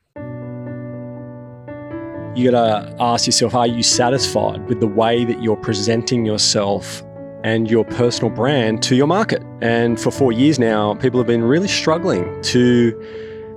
you 2.35 2.51
got 2.51 2.83
to 2.83 2.95
ask 2.99 3.25
yourself 3.25 3.55
are 3.55 3.67
you 3.67 3.83
satisfied 3.83 4.67
with 4.67 4.79
the 4.79 4.87
way 4.87 5.23
that 5.25 5.41
you're 5.41 5.55
presenting 5.55 6.25
yourself 6.25 7.03
and 7.43 7.69
your 7.69 7.85
personal 7.85 8.29
brand 8.29 8.81
to 8.81 8.95
your 8.95 9.07
market. 9.07 9.41
And 9.61 9.99
for 9.99 10.11
four 10.11 10.31
years 10.31 10.57
now, 10.57 10.95
people 10.95 11.19
have 11.19 11.27
been 11.27 11.43
really 11.43 11.67
struggling 11.67 12.41
to 12.41 12.99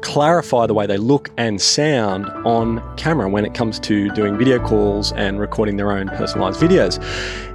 clarify 0.03 0.67
the 0.67 0.75
way 0.75 0.87
they 0.87 0.97
look 0.97 1.31
and 1.39 1.61
sound 1.61 2.27
on 2.47 2.83
camera 2.97 3.29
when 3.29 3.45
it 3.45 3.55
comes 3.55 3.81
to 3.81 4.11
doing 4.11 4.37
video 4.37 4.65
calls 4.65 5.13
and 5.13 5.41
recording 5.41 5.77
their 5.77 5.91
own 5.91 6.09
personalized 6.09 6.61
videos. 6.61 7.03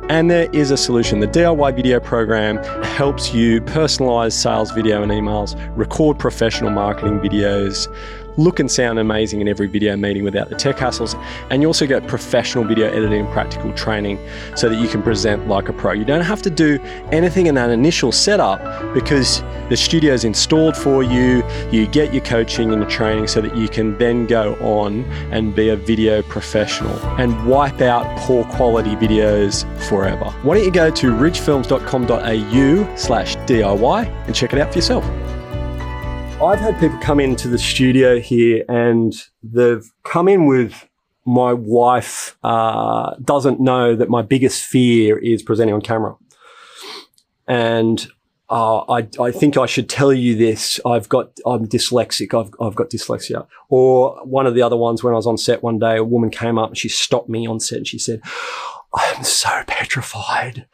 And 0.10 0.30
there 0.30 0.50
is 0.51 0.70
a 0.72 0.75
solution. 0.75 1.20
The 1.22 1.27
DIY 1.27 1.75
video 1.75 2.00
program 2.00 2.58
helps 2.84 3.34
you 3.34 3.62
personalize 3.62 4.34
sales 4.34 4.72
video 4.72 5.01
and 5.01 5.12
emails, 5.12 5.56
record 5.77 6.20
professional 6.20 6.72
marketing 6.72 7.20
videos, 7.20 7.88
look 8.37 8.59
and 8.59 8.69
sound 8.69 8.99
amazing 8.99 9.41
in 9.41 9.47
every 9.47 9.67
video 9.67 9.95
meeting 9.95 10.23
without 10.23 10.49
the 10.49 10.55
tech 10.55 10.77
hassles. 10.77 11.15
And 11.49 11.61
you 11.61 11.67
also 11.67 11.85
get 11.85 12.07
professional 12.07 12.63
video 12.63 12.87
editing 12.87 13.21
and 13.21 13.29
practical 13.29 13.73
training 13.73 14.19
so 14.55 14.69
that 14.69 14.79
you 14.79 14.87
can 14.87 15.01
present 15.03 15.47
like 15.47 15.69
a 15.69 15.73
pro. 15.73 15.93
You 15.93 16.05
don't 16.05 16.21
have 16.21 16.41
to 16.43 16.49
do 16.49 16.79
anything 17.11 17.47
in 17.47 17.55
that 17.55 17.69
initial 17.69 18.11
setup 18.11 18.61
because 18.93 19.41
the 19.69 19.77
studio 19.77 20.13
is 20.13 20.23
installed 20.23 20.75
for 20.75 21.03
you. 21.03 21.43
You 21.71 21.87
get 21.87 22.13
your 22.13 22.23
coaching 22.23 22.71
and 22.71 22.81
your 22.81 22.89
training 22.89 23.27
so 23.27 23.41
that 23.41 23.55
you 23.55 23.67
can 23.67 23.97
then 23.97 24.25
go 24.27 24.55
on 24.55 25.03
and 25.31 25.55
be 25.55 25.69
a 25.69 25.75
video 25.75 26.21
professional 26.23 26.97
and 27.19 27.45
wipe 27.47 27.81
out 27.81 28.17
poor 28.19 28.43
quality 28.45 28.95
videos 28.95 29.65
forever. 29.87 30.25
Why 30.43 30.55
don't 30.55 30.65
you 30.65 30.71
go 30.71 30.89
to 30.89 31.11
ridgefilms.com.au 31.11 32.95
slash 32.95 33.35
DIY 33.37 34.07
and 34.27 34.35
check 34.35 34.53
it 34.53 34.59
out 34.59 34.71
for 34.71 34.77
yourself. 34.77 35.32
I've 36.43 36.59
had 36.59 36.77
people 36.77 36.97
come 36.97 37.21
into 37.21 37.47
the 37.47 37.57
studio 37.57 38.19
here 38.19 38.65
and 38.67 39.13
they've 39.41 39.89
come 40.03 40.27
in 40.27 40.45
with 40.45 40.89
my 41.25 41.53
wife 41.53 42.38
uh, 42.43 43.15
doesn't 43.23 43.62
know 43.62 43.95
that 43.95 44.09
my 44.09 44.23
biggest 44.23 44.65
fear 44.65 45.17
is 45.17 45.41
presenting 45.41 45.73
on 45.73 45.81
camera. 45.81 46.17
And 47.47 48.05
uh, 48.50 48.79
I, 48.91 49.07
I 49.21 49.31
think 49.31 49.55
I 49.55 49.65
should 49.65 49.88
tell 49.88 50.12
you 50.12 50.35
this. 50.35 50.81
I've 50.85 51.07
got, 51.07 51.31
I'm 51.45 51.65
dyslexic. 51.65 52.38
I've, 52.38 52.53
I've 52.59 52.75
got 52.75 52.89
dyslexia. 52.89 53.47
Or 53.69 54.19
one 54.25 54.45
of 54.45 54.53
the 54.53 54.63
other 54.63 54.75
ones 54.75 55.01
when 55.01 55.13
I 55.13 55.15
was 55.15 55.27
on 55.27 55.38
set 55.38 55.63
one 55.63 55.79
day, 55.79 55.95
a 55.95 56.03
woman 56.03 56.29
came 56.29 56.57
up 56.57 56.71
and 56.71 56.77
she 56.77 56.89
stopped 56.89 57.29
me 57.29 57.47
on 57.47 57.62
set 57.62 57.77
and 57.77 57.88
she 57.88 57.97
said, 57.97 58.21
I'm 58.93 59.23
so 59.23 59.63
petrified. 59.65 60.67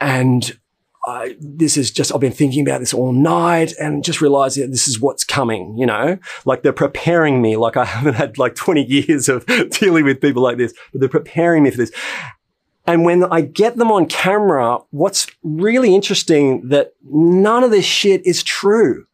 And 0.00 0.58
I, 1.04 1.36
this 1.40 1.76
is 1.76 1.90
just, 1.90 2.14
I've 2.14 2.20
been 2.20 2.32
thinking 2.32 2.66
about 2.66 2.78
this 2.78 2.94
all 2.94 3.12
night 3.12 3.72
and 3.80 4.04
just 4.04 4.20
realizing 4.20 4.62
that 4.62 4.70
this 4.70 4.86
is 4.86 5.00
what's 5.00 5.24
coming, 5.24 5.76
you 5.76 5.84
know, 5.84 6.18
like 6.44 6.62
they're 6.62 6.72
preparing 6.72 7.42
me. 7.42 7.56
Like 7.56 7.76
I 7.76 7.84
haven't 7.84 8.14
had 8.14 8.38
like 8.38 8.54
20 8.54 8.84
years 8.84 9.28
of 9.28 9.44
dealing 9.70 10.04
with 10.04 10.20
people 10.20 10.42
like 10.42 10.58
this, 10.58 10.74
but 10.92 11.00
they're 11.00 11.08
preparing 11.08 11.64
me 11.64 11.70
for 11.70 11.78
this. 11.78 11.90
And 12.86 13.04
when 13.04 13.24
I 13.24 13.40
get 13.40 13.76
them 13.76 13.90
on 13.90 14.06
camera, 14.06 14.78
what's 14.90 15.26
really 15.42 15.94
interesting 15.94 16.68
that 16.68 16.94
none 17.04 17.64
of 17.64 17.70
this 17.70 17.84
shit 17.84 18.24
is 18.26 18.42
true. 18.42 19.06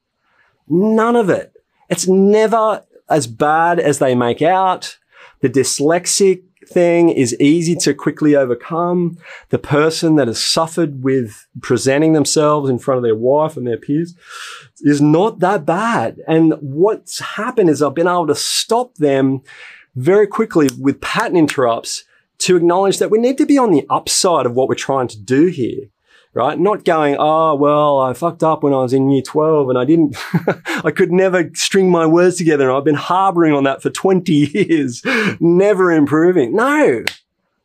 None 0.68 1.16
of 1.16 1.30
it. 1.30 1.54
It's 1.88 2.06
never 2.06 2.84
as 3.08 3.26
bad 3.26 3.80
as 3.80 3.98
they 3.98 4.14
make 4.14 4.42
out. 4.42 4.98
The 5.40 5.48
dyslexic 5.48 6.42
thing 6.68 7.08
is 7.08 7.38
easy 7.40 7.74
to 7.76 7.94
quickly 7.94 8.36
overcome. 8.36 9.18
The 9.48 9.58
person 9.58 10.16
that 10.16 10.28
has 10.28 10.42
suffered 10.42 11.02
with 11.02 11.46
presenting 11.60 12.12
themselves 12.12 12.70
in 12.70 12.78
front 12.78 12.98
of 12.98 13.04
their 13.04 13.14
wife 13.14 13.56
and 13.56 13.66
their 13.66 13.76
peers 13.76 14.14
is 14.80 15.00
not 15.00 15.40
that 15.40 15.64
bad. 15.64 16.20
And 16.26 16.54
what's 16.60 17.20
happened 17.20 17.70
is 17.70 17.82
I've 17.82 17.94
been 17.94 18.06
able 18.06 18.26
to 18.28 18.34
stop 18.34 18.94
them 18.96 19.42
very 19.96 20.26
quickly 20.26 20.68
with 20.78 21.00
pattern 21.00 21.36
interrupts 21.36 22.04
to 22.38 22.56
acknowledge 22.56 22.98
that 22.98 23.10
we 23.10 23.18
need 23.18 23.38
to 23.38 23.46
be 23.46 23.58
on 23.58 23.72
the 23.72 23.86
upside 23.90 24.46
of 24.46 24.54
what 24.54 24.68
we're 24.68 24.74
trying 24.74 25.08
to 25.08 25.20
do 25.20 25.46
here 25.46 25.88
right? 26.34 26.58
Not 26.58 26.84
going, 26.84 27.16
oh, 27.18 27.54
well, 27.54 27.98
I 27.98 28.12
fucked 28.12 28.42
up 28.42 28.62
when 28.62 28.72
I 28.72 28.82
was 28.82 28.92
in 28.92 29.10
year 29.10 29.22
12 29.22 29.70
and 29.70 29.78
I 29.78 29.84
didn't, 29.84 30.16
I 30.84 30.90
could 30.90 31.12
never 31.12 31.50
string 31.54 31.90
my 31.90 32.06
words 32.06 32.36
together. 32.36 32.68
And 32.68 32.76
I've 32.76 32.84
been 32.84 32.94
harboring 32.94 33.54
on 33.54 33.64
that 33.64 33.82
for 33.82 33.90
20 33.90 34.32
years, 34.54 35.02
never 35.40 35.90
improving. 35.92 36.54
No, 36.54 37.04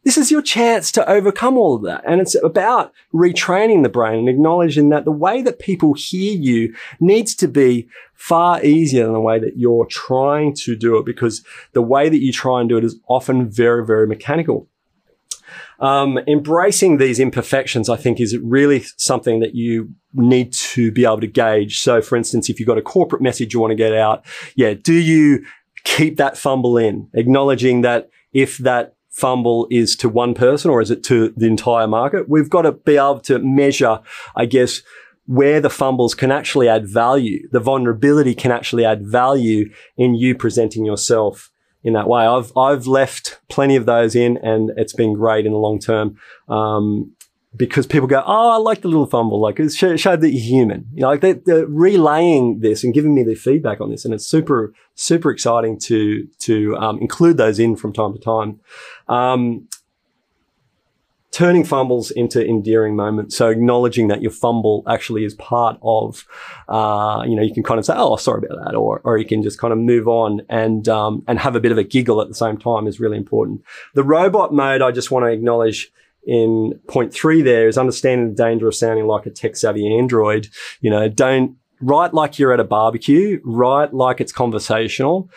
this 0.03 0.17
is 0.17 0.32
your 0.32 0.41
chance 0.41 0.91
to 0.93 1.10
overcome 1.10 1.58
all 1.58 1.75
of 1.75 1.84
that. 1.84 2.03
And 2.05 2.20
it's 2.20 2.36
about 2.36 2.91
retraining 3.13 3.84
the 3.84 3.89
brain 3.89 4.20
and 4.20 4.29
acknowledging 4.29 4.89
that 4.89 5.05
the 5.05 5.12
way 5.12 5.41
that 5.41 5.60
people 5.60 5.93
hear 5.93 6.38
you 6.38 6.75
needs 7.00 7.36
to 7.36 7.48
be 7.48 7.88
far 8.13 8.63
easier 8.63 9.05
than 9.05 9.13
the 9.13 9.22
way 9.22 9.39
that 9.39 9.58
you're 9.58 9.86
trying 9.86 10.53
to 10.55 10.75
do 10.75 10.98
it 10.98 11.05
because 11.05 11.43
the 11.72 11.82
way 11.82 12.10
that 12.10 12.22
you 12.22 12.32
try 12.32 12.60
and 12.60 12.70
do 12.70 12.77
it 12.77 12.84
is 12.84 13.00
often 13.08 13.50
very, 13.50 13.86
very 13.86 14.08
mechanical. 14.08 14.67
Um, 15.79 16.19
embracing 16.27 16.98
these 16.98 17.19
imperfections, 17.19 17.89
I 17.89 17.95
think, 17.95 18.19
is 18.19 18.38
really 18.38 18.86
something 18.98 19.39
that 19.39 19.55
you 19.55 19.93
need 20.13 20.53
to 20.53 20.91
be 20.91 21.05
able 21.05 21.22
to 21.22 21.27
gauge. 21.27 21.79
So, 21.79 22.01
for 22.01 22.15
instance, 22.15 22.50
if 22.50 22.60
you've 22.60 22.67
got 22.67 22.77
a 22.77 22.81
corporate 22.81 23.22
message 23.22 23.53
you 23.53 23.60
want 23.60 23.72
to 23.72 23.75
get 23.75 23.93
out, 23.93 24.25
yeah, 24.55 24.74
do 24.74 24.93
you 24.93 25.45
keep 25.83 26.17
that 26.17 26.38
fumble 26.38 26.77
in, 26.77 27.10
acknowledging 27.13 27.81
that 27.81 28.10
if 28.31 28.57
that 28.60 28.95
fumble 29.10 29.67
is 29.69 29.95
to 29.95 30.10
one 30.10 30.33
person 30.33 30.72
or 30.72 30.81
is 30.81 30.89
it 30.89 31.03
to 31.03 31.33
the 31.38 31.45
entire 31.45 31.88
market? 31.88 32.27
We've 32.27 32.50
got 32.50 32.63
to 32.63 32.72
be 32.72 32.98
able 32.98 33.19
to 33.22 33.39
measure, 33.39 34.00
I 34.36 34.45
guess, 34.45 34.81
where 35.25 35.62
the 35.62 35.69
fumbles 35.69 36.15
can 36.15 36.31
actually 36.31 36.67
add 36.67 36.88
value. 36.88 37.48
The 37.51 37.60
vulnerability 37.60 38.36
can 38.36 38.51
actually 38.51 38.86
add 38.86 39.05
value 39.05 39.72
in 39.98 40.15
you 40.15 40.36
presenting 40.36 40.86
yourself 40.86 41.51
in 41.83 41.93
that 41.93 42.07
way. 42.07 42.25
I've 42.25 42.55
I've 42.57 42.87
left 42.87 43.39
plenty 43.49 43.75
of 43.75 43.85
those 43.85 44.15
in, 44.15 44.37
and 44.37 44.71
it's 44.77 44.93
been 44.93 45.13
great 45.13 45.45
in 45.45 45.51
the 45.51 45.57
long 45.57 45.79
term. 45.79 46.17
Um, 46.47 47.13
because 47.55 47.85
people 47.85 48.07
go, 48.07 48.23
oh, 48.25 48.49
I 48.49 48.57
like 48.57 48.81
the 48.81 48.87
little 48.87 49.05
fumble, 49.05 49.39
like 49.39 49.59
it 49.59 49.71
showed, 49.71 50.21
that 50.21 50.31
you're 50.31 50.41
human. 50.41 50.87
You 50.93 51.01
know, 51.01 51.09
like 51.09 51.21
they, 51.21 51.51
are 51.51 51.67
relaying 51.67 52.61
this 52.61 52.83
and 52.83 52.93
giving 52.93 53.13
me 53.13 53.23
their 53.23 53.35
feedback 53.35 53.79
on 53.79 53.91
this, 53.91 54.05
and 54.05 54.13
it's 54.13 54.25
super, 54.25 54.73
super 54.95 55.29
exciting 55.29 55.79
to 55.81 56.27
to 56.39 56.75
um, 56.77 56.99
include 56.99 57.37
those 57.37 57.59
in 57.59 57.75
from 57.75 57.93
time 57.93 58.13
to 58.13 58.19
time. 58.19 58.59
Um, 59.07 59.67
turning 61.33 61.63
fumbles 61.63 62.11
into 62.11 62.45
endearing 62.45 62.95
moments. 62.95 63.35
So 63.35 63.49
acknowledging 63.49 64.07
that 64.07 64.21
your 64.21 64.31
fumble 64.31 64.83
actually 64.87 65.25
is 65.25 65.33
part 65.33 65.77
of, 65.81 66.25
uh, 66.69 67.23
you 67.27 67.35
know, 67.35 67.41
you 67.41 67.53
can 67.53 67.63
kind 67.63 67.79
of 67.79 67.85
say, 67.85 67.95
"Oh, 67.97 68.15
sorry 68.15 68.45
about 68.45 68.63
that," 68.63 68.75
or 68.75 69.01
or 69.03 69.17
you 69.17 69.25
can 69.25 69.43
just 69.43 69.59
kind 69.59 69.73
of 69.73 69.79
move 69.79 70.07
on 70.07 70.41
and 70.47 70.87
um, 70.87 71.23
and 71.27 71.39
have 71.39 71.55
a 71.55 71.59
bit 71.59 71.71
of 71.71 71.77
a 71.77 71.83
giggle 71.83 72.21
at 72.21 72.29
the 72.29 72.35
same 72.35 72.57
time 72.57 72.87
is 72.87 72.99
really 72.99 73.17
important. 73.17 73.63
The 73.95 74.03
robot 74.03 74.53
mode, 74.53 74.81
I 74.81 74.91
just 74.91 75.11
want 75.11 75.25
to 75.25 75.31
acknowledge. 75.31 75.91
In 76.25 76.79
point 76.87 77.13
three, 77.13 77.41
there 77.41 77.67
is 77.67 77.77
understanding 77.77 78.29
the 78.29 78.41
danger 78.41 78.65
of 78.69 78.75
sounding 78.75 79.07
like 79.07 79.25
a 79.25 79.29
tech 79.29 79.57
savvy 79.57 79.93
android. 79.93 80.47
You 80.79 80.89
know, 80.89 81.09
don't 81.09 81.57
write 81.83 82.13
like 82.13 82.39
you're 82.39 82.53
at 82.53 82.59
a 82.59 82.63
barbecue, 82.63 83.39
write 83.43 83.93
like 83.93 84.21
it's 84.21 84.31
conversational. 84.31 85.29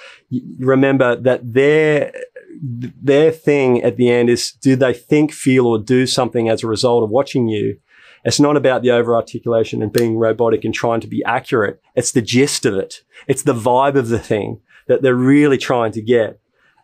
Remember 0.59 1.17
that 1.17 1.53
their 1.53 2.13
their 2.61 3.31
thing 3.31 3.83
at 3.83 3.97
the 3.97 4.11
end 4.11 4.31
is 4.31 4.53
do 4.53 4.77
they 4.77 4.95
think, 4.95 5.33
feel, 5.33 5.67
or 5.67 5.79
do 5.79 6.07
something 6.07 6.49
as 6.49 6.63
a 6.63 6.67
result 6.67 7.05
of 7.05 7.11
watching 7.11 7.49
you? 7.49 7.79
It's 8.25 8.41
not 8.41 8.57
about 8.57 8.83
the 8.83 8.91
over 8.91 9.15
articulation 9.15 9.83
and 9.83 9.93
being 9.93 10.17
robotic 10.17 10.65
and 10.65 10.75
trying 10.75 11.01
to 11.01 11.07
be 11.07 11.23
accurate. 11.25 11.81
It's 11.95 12.13
the 12.13 12.23
gist 12.23 12.67
of 12.67 12.75
it. 12.75 13.03
It's 13.29 13.43
the 13.43 13.55
vibe 13.55 13.95
of 13.95 14.09
the 14.09 14.19
thing 14.19 14.61
that 14.89 15.03
they're 15.03 15.15
really 15.15 15.59
trying 15.59 15.93
to 15.93 16.03
get 16.03 16.41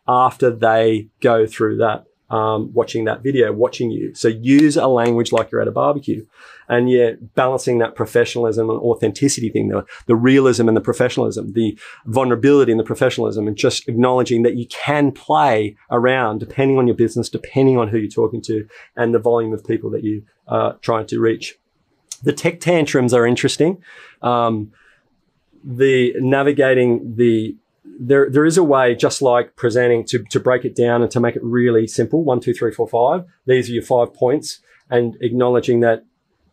after 0.06 0.50
they 0.50 1.08
go 1.20 1.46
through 1.46 1.78
that 1.78 2.04
um, 2.32 2.72
watching 2.72 3.04
that 3.04 3.22
video, 3.22 3.52
watching 3.52 3.90
you. 3.90 4.14
So 4.14 4.26
use 4.26 4.76
a 4.78 4.86
language 4.86 5.32
like 5.32 5.50
you're 5.50 5.60
at 5.60 5.68
a 5.68 5.72
barbecue. 5.72 6.24
And 6.66 6.90
yeah, 6.90 7.10
balancing 7.34 7.78
that 7.78 7.94
professionalism 7.94 8.70
and 8.70 8.78
authenticity 8.80 9.50
thing, 9.50 9.68
the, 9.68 9.84
the 10.06 10.16
realism 10.16 10.66
and 10.66 10.76
the 10.76 10.80
professionalism, 10.80 11.52
the 11.52 11.78
vulnerability 12.06 12.72
and 12.72 12.80
the 12.80 12.84
professionalism, 12.84 13.46
and 13.46 13.56
just 13.56 13.86
acknowledging 13.86 14.42
that 14.44 14.56
you 14.56 14.66
can 14.68 15.12
play 15.12 15.76
around 15.90 16.38
depending 16.38 16.78
on 16.78 16.86
your 16.86 16.96
business, 16.96 17.28
depending 17.28 17.76
on 17.76 17.88
who 17.88 17.98
you're 17.98 18.10
talking 18.10 18.40
to, 18.42 18.66
and 18.96 19.14
the 19.14 19.18
volume 19.18 19.52
of 19.52 19.62
people 19.66 19.90
that 19.90 20.02
you 20.02 20.24
are 20.48 20.78
trying 20.78 21.06
to 21.06 21.20
reach. 21.20 21.58
The 22.22 22.32
tech 22.32 22.60
tantrums 22.60 23.12
are 23.12 23.26
interesting. 23.26 23.82
Um, 24.22 24.72
the 25.62 26.14
navigating 26.18 27.14
the 27.16 27.56
there 27.84 28.30
there 28.30 28.44
is 28.44 28.56
a 28.56 28.62
way, 28.62 28.94
just 28.94 29.22
like 29.22 29.56
presenting, 29.56 30.04
to 30.06 30.24
to 30.30 30.40
break 30.40 30.64
it 30.64 30.74
down 30.74 31.02
and 31.02 31.10
to 31.10 31.20
make 31.20 31.36
it 31.36 31.42
really 31.42 31.86
simple. 31.86 32.24
One, 32.24 32.40
two, 32.40 32.54
three, 32.54 32.72
four, 32.72 32.88
five. 32.88 33.24
These 33.46 33.68
are 33.70 33.72
your 33.72 33.82
five 33.82 34.14
points, 34.14 34.60
and 34.90 35.16
acknowledging 35.20 35.80
that 35.80 36.04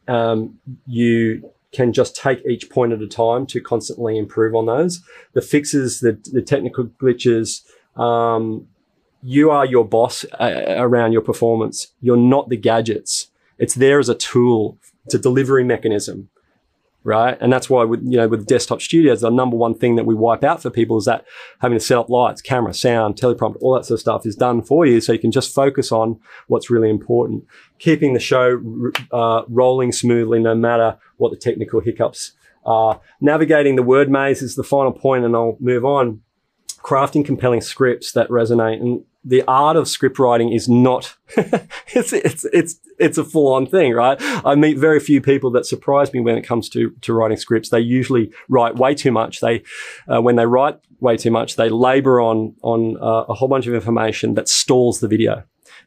um, 0.07 0.59
you 0.86 1.51
can 1.71 1.93
just 1.93 2.15
take 2.15 2.43
each 2.45 2.69
point 2.69 2.93
at 2.93 3.01
a 3.01 3.07
time 3.07 3.45
to 3.45 3.62
constantly 3.62 4.17
improve 4.17 4.55
on 4.55 4.65
those. 4.65 5.01
The 5.33 5.41
fixes, 5.41 6.00
the 6.00 6.19
the 6.31 6.41
technical 6.41 6.86
glitches. 6.86 7.62
Um, 7.95 8.67
you 9.21 9.51
are 9.51 9.65
your 9.65 9.86
boss 9.86 10.25
uh, 10.39 10.63
around 10.77 11.12
your 11.12 11.21
performance. 11.21 11.88
You're 12.00 12.17
not 12.17 12.50
the 12.50 12.55
gadgets. 12.55 13.27
It's 13.57 13.75
there 13.75 14.00
as 14.00 14.07
a 14.07 14.15
tool. 14.15 14.77
It's 15.05 15.13
a 15.13 15.19
delivery 15.19 15.65
mechanism. 15.65 16.29
Right? 17.03 17.37
And 17.39 17.51
that's 17.51 17.69
why 17.69 17.83
with 17.83 18.01
you 18.03 18.17
know 18.17 18.27
with 18.27 18.45
desktop 18.45 18.81
studios, 18.81 19.21
the 19.21 19.29
number 19.29 19.55
one 19.55 19.73
thing 19.73 19.95
that 19.95 20.05
we 20.05 20.15
wipe 20.15 20.43
out 20.43 20.61
for 20.61 20.69
people 20.69 20.97
is 20.97 21.05
that 21.05 21.25
having 21.59 21.77
to 21.77 21.83
set 21.83 21.97
up 21.97 22.09
lights, 22.09 22.41
camera, 22.41 22.73
sound, 22.73 23.15
teleprompter, 23.15 23.57
all 23.61 23.75
that 23.75 23.85
sort 23.85 23.97
of 23.97 24.01
stuff 24.01 24.25
is 24.25 24.35
done 24.35 24.61
for 24.61 24.85
you, 24.85 25.01
so 25.01 25.13
you 25.13 25.19
can 25.19 25.31
just 25.31 25.53
focus 25.53 25.91
on 25.91 26.19
what's 26.47 26.69
really 26.69 26.89
important, 26.89 27.45
keeping 27.79 28.13
the 28.13 28.19
show 28.19 28.61
uh, 29.11 29.43
rolling 29.47 29.91
smoothly, 29.91 30.39
no 30.39 30.55
matter 30.55 30.97
what 31.17 31.31
the 31.31 31.37
technical 31.37 31.79
hiccups 31.79 32.33
are. 32.65 33.01
Navigating 33.21 33.75
the 33.75 33.83
word 33.83 34.09
maze 34.09 34.41
is 34.41 34.55
the 34.55 34.63
final 34.63 34.91
point, 34.91 35.25
and 35.25 35.35
I'll 35.35 35.57
move 35.59 35.85
on. 35.85 36.21
Crafting 36.81 37.25
compelling 37.25 37.61
scripts 37.61 38.13
that 38.13 38.29
resonate 38.29 38.79
and 38.79 39.03
the 39.23 39.43
art 39.47 39.75
of 39.75 39.88
script 39.88 40.17
writing 40.17 40.51
is 40.51 40.69
not 40.69 41.15
it's 41.38 42.13
it's 42.13 42.45
it's 42.45 42.79
it's 42.97 43.17
a 43.17 43.23
full 43.23 43.53
on 43.53 43.65
thing, 43.65 43.93
right? 43.93 44.17
I 44.19 44.55
meet 44.55 44.77
very 44.77 44.99
few 44.99 45.21
people 45.21 45.51
that 45.51 45.65
surprise 45.65 46.13
me 46.13 46.19
when 46.19 46.38
it 46.38 46.43
comes 46.43 46.69
to 46.69 46.91
to 47.01 47.13
writing 47.13 47.38
scripts. 47.38 47.69
They 47.69 47.79
usually 47.79 48.31
write 48.47 48.75
way 48.75 48.95
too 48.95 49.11
much. 49.11 49.41
They 49.41 49.63
uh, 50.07 50.21
when 50.21 50.35
they 50.35 50.45
write 50.45 50.79
way 50.99 51.17
too 51.17 51.31
much, 51.31 51.55
they 51.55 51.69
labor 51.69 52.21
on 52.21 52.55
on 52.61 52.97
uh, 52.97 53.25
a 53.27 53.33
whole 53.33 53.47
bunch 53.47 53.67
of 53.67 53.73
information 53.73 54.35
that 54.35 54.47
stalls 54.47 54.99
the 54.99 55.07
video. 55.07 55.43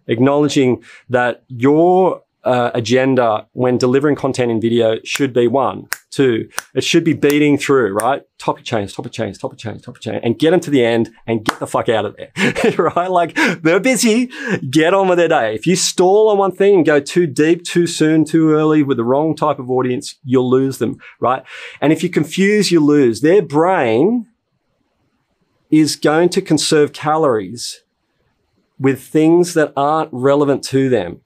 Acknowledging 0.07 0.83
that 1.09 1.45
your 1.49 2.23
uh, 2.45 2.71
agenda 2.75 3.47
when 3.53 3.79
delivering 3.79 4.17
content 4.17 4.51
in 4.51 4.61
video 4.61 4.99
should 5.05 5.33
be 5.33 5.47
one, 5.47 5.89
two, 6.11 6.49
it 6.75 6.83
should 6.83 7.05
be 7.05 7.13
beating 7.13 7.57
through, 7.57 7.95
right? 7.95 8.23
Topic 8.39 8.65
change, 8.65 8.95
topic 8.95 9.13
change, 9.13 9.39
topic 9.39 9.59
change, 9.59 9.83
topic 9.83 10.03
change, 10.03 10.21
and 10.25 10.39
get 10.39 10.51
them 10.51 10.61
to 10.61 10.71
the 10.71 10.85
end 10.85 11.11
and 11.27 11.45
get 11.45 11.61
the 11.61 11.67
fuck 11.67 11.89
out 11.89 12.05
of 12.05 12.17
there, 12.17 12.33
right? 12.79 13.11
Like 13.11 13.37
they're 13.63 13.81
busy, 13.81 14.31
get 14.69 14.93
on 14.95 15.09
with 15.09 15.19
their 15.19 15.29
day. 15.29 15.55
If 15.55 15.67
you 15.67 15.77
stall 15.77 16.31
on 16.31 16.39
one 16.39 16.53
thing 16.53 16.77
and 16.77 16.87
go 16.87 16.99
too 16.99 17.27
deep, 17.27 17.65
too 17.65 17.87
soon, 17.87 18.25
too 18.25 18.51
early 18.51 18.83
with 18.83 18.97
the 18.97 19.05
wrong 19.05 19.37
type 19.37 19.59
of 19.59 19.71
audience, 19.71 20.17
you'll 20.25 20.51
lose 20.51 20.79
them, 20.79 20.99
right? 21.21 21.45
And 21.81 21.93
if 21.93 22.03
you 22.03 22.09
confuse, 22.09 22.73
you 22.73 22.81
lose. 22.81 23.21
Their 23.21 23.43
brain 23.43 24.27
is 25.71 25.97
going 25.97 26.29
to 26.29 26.43
conserve 26.43 26.93
calories 26.93 27.83
with 28.79 29.01
things 29.01 29.55
that 29.55 29.73
aren't 29.77 30.11
relevant 30.13 30.65
to 30.65 30.89
them. 30.89 31.21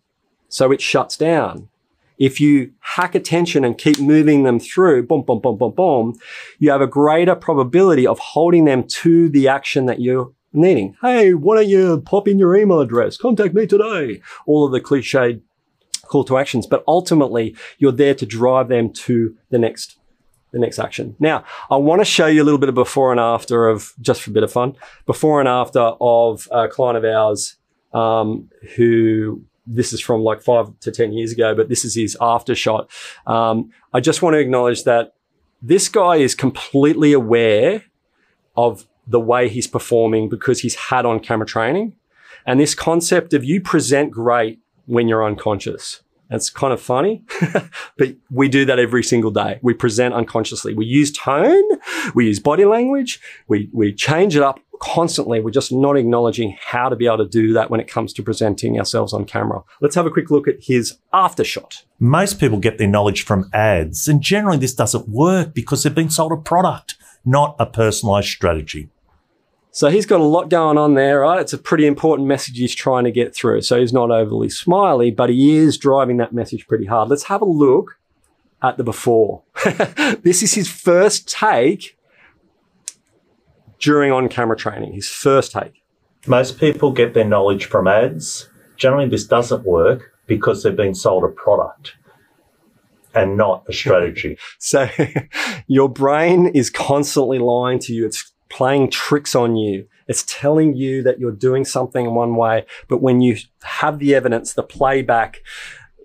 So 0.56 0.72
it 0.72 0.80
shuts 0.80 1.18
down. 1.18 1.68
If 2.16 2.40
you 2.40 2.72
hack 2.80 3.14
attention 3.14 3.62
and 3.62 3.76
keep 3.76 4.00
moving 4.00 4.44
them 4.44 4.58
through, 4.58 5.06
boom, 5.06 5.20
boom, 5.20 5.38
boom, 5.38 5.58
boom, 5.58 5.72
boom, 5.72 6.18
you 6.58 6.70
have 6.70 6.80
a 6.80 6.86
greater 6.86 7.34
probability 7.34 8.06
of 8.06 8.18
holding 8.18 8.64
them 8.64 8.84
to 9.02 9.28
the 9.28 9.48
action 9.48 9.84
that 9.84 10.00
you're 10.00 10.32
needing. 10.54 10.96
Hey, 11.02 11.34
why 11.34 11.56
don't 11.56 11.68
you 11.68 12.00
pop 12.00 12.26
in 12.26 12.38
your 12.38 12.56
email 12.56 12.80
address? 12.80 13.18
Contact 13.18 13.52
me 13.54 13.66
today. 13.66 14.22
All 14.46 14.64
of 14.64 14.72
the 14.72 14.80
cliched 14.80 15.42
call 16.06 16.24
to 16.24 16.38
actions, 16.38 16.66
but 16.66 16.82
ultimately 16.88 17.54
you're 17.76 17.92
there 17.92 18.14
to 18.14 18.24
drive 18.24 18.68
them 18.68 18.94
to 19.04 19.36
the 19.50 19.58
next 19.58 19.98
the 20.52 20.58
next 20.58 20.78
action. 20.78 21.16
Now, 21.18 21.44
I 21.70 21.76
want 21.76 22.00
to 22.00 22.06
show 22.06 22.28
you 22.28 22.42
a 22.42 22.46
little 22.46 22.58
bit 22.58 22.70
of 22.70 22.74
before 22.74 23.10
and 23.10 23.20
after 23.20 23.68
of 23.68 23.92
just 24.00 24.22
for 24.22 24.30
a 24.30 24.32
bit 24.32 24.42
of 24.42 24.50
fun, 24.50 24.74
before 25.04 25.38
and 25.38 25.48
after 25.50 25.80
of 26.00 26.48
a 26.50 26.66
client 26.66 26.96
of 26.96 27.04
ours 27.04 27.56
um, 27.92 28.48
who 28.76 29.44
this 29.66 29.92
is 29.92 30.00
from 30.00 30.22
like 30.22 30.42
five 30.42 30.78
to 30.80 30.90
10 30.90 31.12
years 31.12 31.32
ago, 31.32 31.54
but 31.54 31.68
this 31.68 31.84
is 31.84 31.94
his 31.94 32.16
after 32.20 32.54
shot. 32.54 32.88
Um, 33.26 33.70
I 33.92 34.00
just 34.00 34.22
want 34.22 34.34
to 34.34 34.38
acknowledge 34.38 34.84
that 34.84 35.14
this 35.60 35.88
guy 35.88 36.16
is 36.16 36.34
completely 36.34 37.12
aware 37.12 37.84
of 38.56 38.86
the 39.06 39.20
way 39.20 39.48
he's 39.48 39.66
performing 39.66 40.28
because 40.28 40.60
he's 40.60 40.74
had 40.74 41.06
on 41.06 41.20
camera 41.20 41.46
training. 41.46 41.94
And 42.46 42.60
this 42.60 42.74
concept 42.74 43.34
of 43.34 43.44
you 43.44 43.60
present 43.60 44.10
great 44.10 44.60
when 44.86 45.08
you're 45.08 45.24
unconscious. 45.24 46.02
It's 46.30 46.50
kind 46.50 46.72
of 46.72 46.80
funny, 46.80 47.24
but 47.98 48.16
we 48.30 48.48
do 48.48 48.64
that 48.64 48.78
every 48.78 49.04
single 49.04 49.30
day. 49.30 49.60
We 49.62 49.74
present 49.74 50.12
unconsciously. 50.12 50.74
We 50.74 50.84
use 50.84 51.12
tone, 51.12 51.64
we 52.14 52.26
use 52.26 52.40
body 52.40 52.64
language, 52.64 53.20
we, 53.46 53.70
we 53.72 53.92
change 53.94 54.36
it 54.36 54.42
up 54.42 54.58
constantly. 54.80 55.40
We're 55.40 55.50
just 55.50 55.72
not 55.72 55.96
acknowledging 55.96 56.56
how 56.60 56.88
to 56.88 56.96
be 56.96 57.06
able 57.06 57.18
to 57.18 57.28
do 57.28 57.52
that 57.52 57.70
when 57.70 57.80
it 57.80 57.88
comes 57.88 58.12
to 58.14 58.22
presenting 58.22 58.78
ourselves 58.78 59.12
on 59.12 59.24
camera. 59.24 59.62
Let's 59.80 59.94
have 59.94 60.06
a 60.06 60.10
quick 60.10 60.30
look 60.30 60.48
at 60.48 60.62
his 60.62 60.98
after 61.12 61.44
shot. 61.44 61.84
Most 61.98 62.40
people 62.40 62.58
get 62.58 62.78
their 62.78 62.88
knowledge 62.88 63.24
from 63.24 63.48
ads, 63.52 64.08
and 64.08 64.20
generally 64.20 64.58
this 64.58 64.74
doesn't 64.74 65.08
work 65.08 65.54
because 65.54 65.82
they've 65.82 65.94
been 65.94 66.10
sold 66.10 66.32
a 66.32 66.36
product, 66.36 66.96
not 67.24 67.56
a 67.58 67.66
personalized 67.66 68.28
strategy. 68.28 68.88
So 69.76 69.90
he's 69.90 70.06
got 70.06 70.20
a 70.20 70.24
lot 70.24 70.48
going 70.48 70.78
on 70.78 70.94
there, 70.94 71.20
right? 71.20 71.38
It's 71.38 71.52
a 71.52 71.58
pretty 71.58 71.86
important 71.86 72.26
message 72.26 72.56
he's 72.56 72.74
trying 72.74 73.04
to 73.04 73.10
get 73.10 73.34
through. 73.34 73.60
So 73.60 73.78
he's 73.78 73.92
not 73.92 74.10
overly 74.10 74.48
smiley, 74.48 75.10
but 75.10 75.28
he 75.28 75.54
is 75.54 75.76
driving 75.76 76.16
that 76.16 76.32
message 76.32 76.66
pretty 76.66 76.86
hard. 76.86 77.10
Let's 77.10 77.24
have 77.24 77.42
a 77.42 77.44
look 77.44 77.98
at 78.62 78.78
the 78.78 78.84
before. 78.84 79.42
this 80.22 80.42
is 80.42 80.54
his 80.54 80.66
first 80.66 81.28
take 81.28 81.98
during 83.78 84.12
on 84.12 84.30
camera 84.30 84.56
training, 84.56 84.94
his 84.94 85.10
first 85.10 85.52
take. 85.52 85.82
Most 86.26 86.58
people 86.58 86.90
get 86.90 87.12
their 87.12 87.26
knowledge 87.26 87.66
from 87.66 87.86
ads. 87.86 88.48
Generally, 88.78 89.10
this 89.10 89.26
doesn't 89.26 89.66
work 89.66 90.14
because 90.26 90.62
they've 90.62 90.74
been 90.74 90.94
sold 90.94 91.22
a 91.22 91.28
product 91.28 91.96
and 93.14 93.36
not 93.36 93.62
a 93.68 93.74
strategy. 93.74 94.38
So 94.58 94.88
your 95.66 95.90
brain 95.90 96.46
is 96.46 96.70
constantly 96.70 97.38
lying 97.38 97.78
to 97.80 97.92
you. 97.92 98.06
It's 98.06 98.32
playing 98.48 98.90
tricks 98.90 99.34
on 99.34 99.56
you. 99.56 99.86
It's 100.06 100.24
telling 100.28 100.74
you 100.74 101.02
that 101.02 101.18
you're 101.18 101.32
doing 101.32 101.64
something 101.64 102.06
in 102.06 102.14
one 102.14 102.36
way, 102.36 102.64
but 102.88 103.02
when 103.02 103.20
you 103.20 103.36
have 103.62 103.98
the 103.98 104.14
evidence, 104.14 104.52
the 104.52 104.62
playback, 104.62 105.42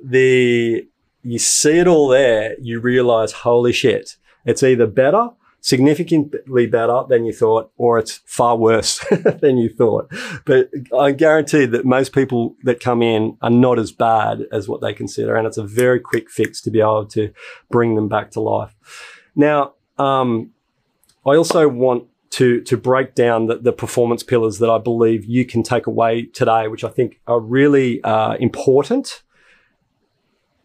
the 0.03 0.87
you 1.23 1.39
see 1.39 1.77
it 1.77 1.87
all 1.87 2.07
there, 2.07 2.55
you 2.59 2.79
realize, 2.79 3.31
holy 3.31 3.71
shit, 3.71 4.17
it's 4.43 4.63
either 4.63 4.87
better, 4.87 5.29
significantly 5.59 6.65
better 6.65 7.03
than 7.07 7.25
you 7.25 7.33
thought, 7.33 7.71
or 7.77 7.99
it's 7.99 8.21
far 8.25 8.57
worse 8.57 9.05
than 9.41 9.57
you 9.57 9.69
thought. 9.69 10.11
But 10.45 10.71
I 10.97 11.11
guarantee 11.11 11.65
that 11.65 11.85
most 11.85 12.13
people 12.13 12.55
that 12.63 12.79
come 12.79 13.03
in 13.03 13.37
are 13.41 13.51
not 13.51 13.77
as 13.77 13.91
bad 13.91 14.45
as 14.51 14.67
what 14.67 14.81
they 14.81 14.93
consider, 14.93 15.35
and 15.35 15.45
it's 15.45 15.57
a 15.57 15.63
very 15.63 15.99
quick 15.99 16.29
fix 16.29 16.59
to 16.61 16.71
be 16.71 16.81
able 16.81 17.05
to 17.07 17.31
bring 17.69 17.95
them 17.95 18.09
back 18.09 18.31
to 18.31 18.41
life. 18.41 18.75
Now, 19.35 19.73
um, 19.99 20.51
I 21.25 21.35
also 21.35 21.67
want 21.67 22.07
to 22.31 22.61
to 22.61 22.77
break 22.77 23.13
down 23.13 23.47
the, 23.47 23.57
the 23.57 23.73
performance 23.73 24.23
pillars 24.23 24.59
that 24.59 24.69
I 24.69 24.77
believe 24.77 25.25
you 25.25 25.45
can 25.45 25.63
take 25.63 25.85
away 25.85 26.23
today, 26.23 26.67
which 26.67 26.83
I 26.83 26.89
think 26.89 27.19
are 27.27 27.39
really 27.39 28.01
uh, 28.03 28.33
important 28.35 29.23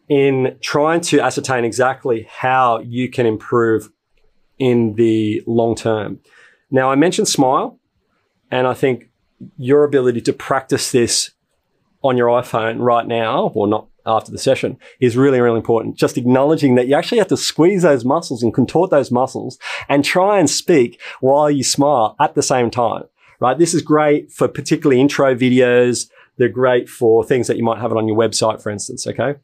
in 0.09 0.57
trying 0.61 1.01
to 1.01 1.21
ascertain 1.21 1.65
exactly 1.65 2.29
how 2.31 2.79
you 2.81 3.11
can 3.11 3.27
improve 3.27 3.91
in 4.59 4.95
the 4.95 5.43
long 5.47 5.75
term. 5.75 6.21
Now, 6.71 6.91
I 6.91 6.95
mentioned 6.95 7.29
smile, 7.29 7.79
and 8.51 8.67
I 8.67 8.75
think 8.75 9.11
your 9.59 9.85
ability 9.85 10.21
to 10.23 10.33
practice 10.33 10.93
this 10.93 11.33
on 12.03 12.17
your 12.17 12.29
iPhone 12.29 12.81
right 12.81 13.07
now, 13.07 13.49
or 13.49 13.67
not 13.67 13.89
after 14.07 14.31
the 14.31 14.39
session 14.39 14.79
is 15.01 15.17
really, 15.17 15.41
really 15.41 15.59
important. 15.59 15.97
Just 15.97 16.17
acknowledging 16.17 16.75
that 16.75 16.87
you 16.87 16.95
actually 16.95 17.19
have 17.19 17.29
to 17.29 17.37
squeeze 17.37 17.83
those 17.83 18.05
muscles 18.05 18.43
and 18.43 18.55
contort 18.55 18.91
those 18.91 19.11
muscles 19.11 19.59
and 19.89 20.05
try 20.05 20.39
and 20.39 20.49
speak 20.49 21.01
while 21.21 21.51
you 21.51 21.65
smile 21.65 22.17
at 22.21 22.35
the 22.35 22.43
same 22.43 22.71
time, 22.71 23.05
right? 23.41 23.59
This 23.59 23.75
is 23.75 23.83
great 23.83 24.31
for 24.31 24.49
particularly 24.49 25.01
intro 25.01 25.35
videos. 25.35 26.09
They're 26.37 26.49
great 26.49 26.89
for 26.89 27.25
things 27.25 27.47
that 27.47 27.57
you 27.57 27.65
might 27.65 27.81
have 27.81 27.91
it 27.91 27.97
on 27.97 28.09
your 28.09 28.17
website, 28.17 28.63
for 28.63 28.71
instance. 28.71 29.07
Okay. 29.07 29.37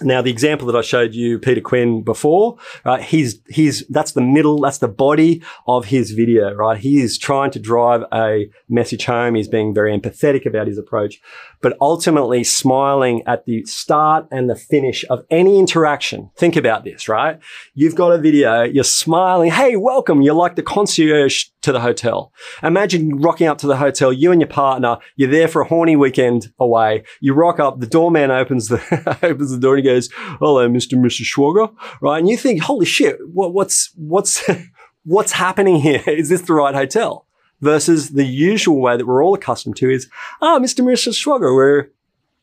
Now, 0.00 0.22
the 0.22 0.30
example 0.30 0.66
that 0.66 0.76
I 0.76 0.80
showed 0.80 1.14
you, 1.14 1.38
Peter 1.38 1.60
Quinn, 1.60 2.02
before, 2.02 2.56
right? 2.84 3.02
He's, 3.02 3.40
he's, 3.48 3.86
that's 3.88 4.12
the 4.12 4.22
middle, 4.22 4.58
that's 4.58 4.78
the 4.78 4.88
body 4.88 5.42
of 5.66 5.84
his 5.84 6.12
video, 6.12 6.54
right? 6.54 6.78
He 6.78 7.00
is 7.00 7.18
trying 7.18 7.50
to 7.52 7.58
drive 7.58 8.02
a 8.12 8.50
message 8.68 9.04
home. 9.04 9.34
He's 9.34 9.48
being 9.48 9.74
very 9.74 9.96
empathetic 9.96 10.46
about 10.46 10.66
his 10.66 10.78
approach, 10.78 11.20
but 11.62 11.76
ultimately 11.80 12.44
smiling 12.44 13.22
at 13.26 13.46
the 13.46 13.64
start 13.64 14.26
and 14.30 14.50
the 14.50 14.56
finish 14.56 15.04
of 15.08 15.24
any 15.30 15.58
interaction. 15.58 16.30
Think 16.36 16.56
about 16.56 16.84
this, 16.84 17.08
right? 17.08 17.38
You've 17.74 17.94
got 17.94 18.12
a 18.12 18.18
video, 18.18 18.64
you're 18.64 18.84
smiling. 18.84 19.50
Hey, 19.50 19.76
welcome. 19.76 20.20
You're 20.20 20.34
like 20.34 20.56
the 20.56 20.62
concierge 20.62 21.46
to 21.62 21.72
the 21.72 21.80
hotel. 21.80 22.32
Imagine 22.62 23.20
rocking 23.20 23.46
up 23.46 23.58
to 23.58 23.68
the 23.68 23.76
hotel, 23.76 24.12
you 24.12 24.32
and 24.32 24.40
your 24.40 24.48
partner, 24.48 24.98
you're 25.16 25.30
there 25.30 25.48
for 25.48 25.62
a 25.62 25.68
horny 25.68 25.94
weekend 25.94 26.52
away. 26.58 27.04
You 27.20 27.32
rock 27.32 27.60
up, 27.60 27.78
the 27.78 27.86
doorman 27.86 28.30
opens 28.32 28.68
the, 28.68 29.18
opens 29.22 29.52
the 29.52 29.58
door 29.58 29.76
and 29.76 29.84
he 29.84 29.90
goes, 29.90 30.10
hello, 30.12 30.68
Mr. 30.68 30.94
and 30.94 31.04
Mrs. 31.04 31.32
Schwager, 31.32 31.72
right? 32.00 32.18
And 32.18 32.28
you 32.28 32.36
think, 32.36 32.62
holy 32.62 32.86
shit, 32.86 33.18
what, 33.32 33.54
what's, 33.54 33.92
what's, 33.96 34.44
what's 35.04 35.32
happening 35.32 35.76
here? 35.76 36.02
Is 36.06 36.28
this 36.28 36.42
the 36.42 36.54
right 36.54 36.74
hotel? 36.74 37.26
Versus 37.62 38.10
the 38.10 38.24
usual 38.24 38.80
way 38.80 38.96
that 38.96 39.06
we're 39.06 39.24
all 39.24 39.34
accustomed 39.34 39.76
to 39.76 39.88
is, 39.88 40.08
ah, 40.42 40.56
oh, 40.56 40.60
Mr. 40.60 40.84
Mrs. 40.84 41.14
Schwager, 41.14 41.54
we're 41.54 41.90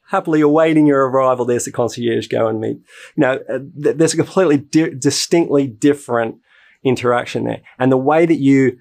happily 0.07 0.41
awaiting 0.41 0.87
your 0.87 1.07
arrival. 1.07 1.45
There's 1.45 1.65
the 1.65 1.71
concierge, 1.71 2.27
go 2.27 2.47
and 2.47 2.59
meet. 2.59 2.77
You 3.15 3.21
know, 3.21 3.39
uh, 3.49 3.59
th- 3.83 3.97
there's 3.97 4.13
a 4.13 4.17
completely 4.17 4.57
di- 4.57 4.95
distinctly 4.95 5.67
different 5.67 6.37
interaction 6.83 7.43
there. 7.43 7.61
And 7.77 7.91
the 7.91 7.97
way 7.97 8.25
that 8.25 8.39
you 8.39 8.79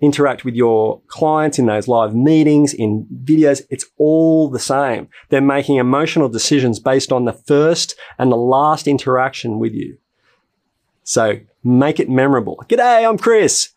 interact 0.00 0.44
with 0.44 0.54
your 0.54 1.00
clients 1.08 1.58
in 1.58 1.66
those 1.66 1.88
live 1.88 2.14
meetings, 2.14 2.72
in 2.74 3.06
videos, 3.24 3.62
it's 3.70 3.86
all 3.96 4.48
the 4.48 4.58
same. 4.58 5.08
They're 5.28 5.40
making 5.40 5.76
emotional 5.76 6.28
decisions 6.28 6.78
based 6.78 7.12
on 7.12 7.24
the 7.24 7.32
first 7.32 7.96
and 8.18 8.30
the 8.30 8.36
last 8.36 8.86
interaction 8.86 9.58
with 9.58 9.72
you. 9.72 9.98
So 11.02 11.40
make 11.64 11.98
it 11.98 12.08
memorable. 12.08 12.64
G'day, 12.68 13.08
I'm 13.08 13.18
Chris. 13.18 13.70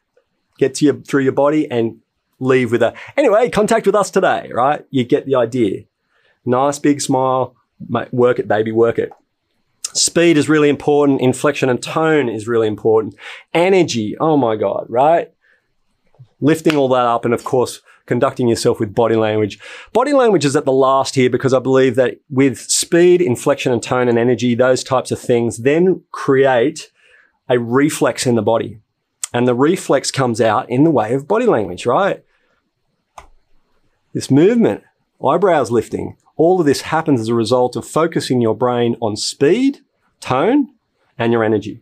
Get 0.62 0.76
to 0.76 0.86
you 0.86 1.02
through 1.02 1.24
your 1.24 1.32
body 1.32 1.70
and 1.70 1.98
leave 2.40 2.72
with 2.72 2.84
a, 2.84 2.94
anyway, 3.18 3.50
contact 3.50 3.88
with 3.88 3.96
us 3.96 4.12
today, 4.12 4.52
right? 4.54 4.86
You 4.92 5.04
get 5.04 5.26
the 5.26 5.34
idea. 5.34 5.86
Nice 6.46 6.78
big 6.78 7.02
smile. 7.02 7.56
Work 8.12 8.38
it, 8.38 8.48
baby, 8.48 8.72
work 8.72 9.00
it. 9.00 9.12
Speed 9.94 10.38
is 10.38 10.48
really 10.48 10.70
important. 10.70 11.20
Inflection 11.20 11.68
and 11.68 11.82
tone 11.82 12.30
is 12.30 12.48
really 12.48 12.68
important. 12.68 13.16
Energy. 13.56 14.16
Oh 14.20 14.38
my 14.38 14.56
God, 14.56 14.86
right? 14.88 15.34
Lifting 16.40 16.76
all 16.76 16.90
that 16.90 17.06
up. 17.06 17.26
And 17.26 17.34
of 17.34 17.44
course, 17.44 17.82
conducting 18.06 18.48
yourself 18.48 18.80
with 18.80 18.94
body 18.94 19.16
language. 19.16 19.58
Body 19.94 20.14
language 20.14 20.46
is 20.46 20.56
at 20.56 20.66
the 20.66 20.72
last 20.72 21.16
here 21.16 21.30
because 21.30 21.56
I 21.56 21.60
believe 21.60 21.96
that 21.96 22.20
with 22.30 22.60
speed, 22.60 23.20
inflection 23.20 23.74
and 23.74 23.82
tone 23.82 24.08
and 24.08 24.20
energy, 24.20 24.54
those 24.54 24.84
types 24.84 25.10
of 25.10 25.20
things 25.20 25.58
then 25.58 26.04
create 26.12 26.92
a 27.50 27.58
reflex 27.58 28.28
in 28.28 28.36
the 28.36 28.44
body. 28.44 28.80
And 29.34 29.48
the 29.48 29.56
reflex 29.56 30.12
comes 30.12 30.42
out 30.42 30.70
in 30.70 30.84
the 30.84 30.92
way 30.92 31.14
of 31.14 31.28
body 31.28 31.46
language, 31.46 31.86
right? 31.86 32.24
This 34.14 34.30
movement, 34.30 34.84
eyebrows 35.26 35.72
lifting, 35.72 36.18
all 36.36 36.60
of 36.60 36.66
this 36.66 36.82
happens 36.82 37.22
as 37.22 37.28
a 37.30 37.36
result 37.36 37.76
of 37.76 37.88
focusing 37.88 38.42
your 38.42 38.56
brain 38.56 38.98
on 39.02 39.16
speed, 39.16 39.80
tone, 40.20 40.74
and 41.18 41.32
your 41.32 41.44
energy. 41.44 41.82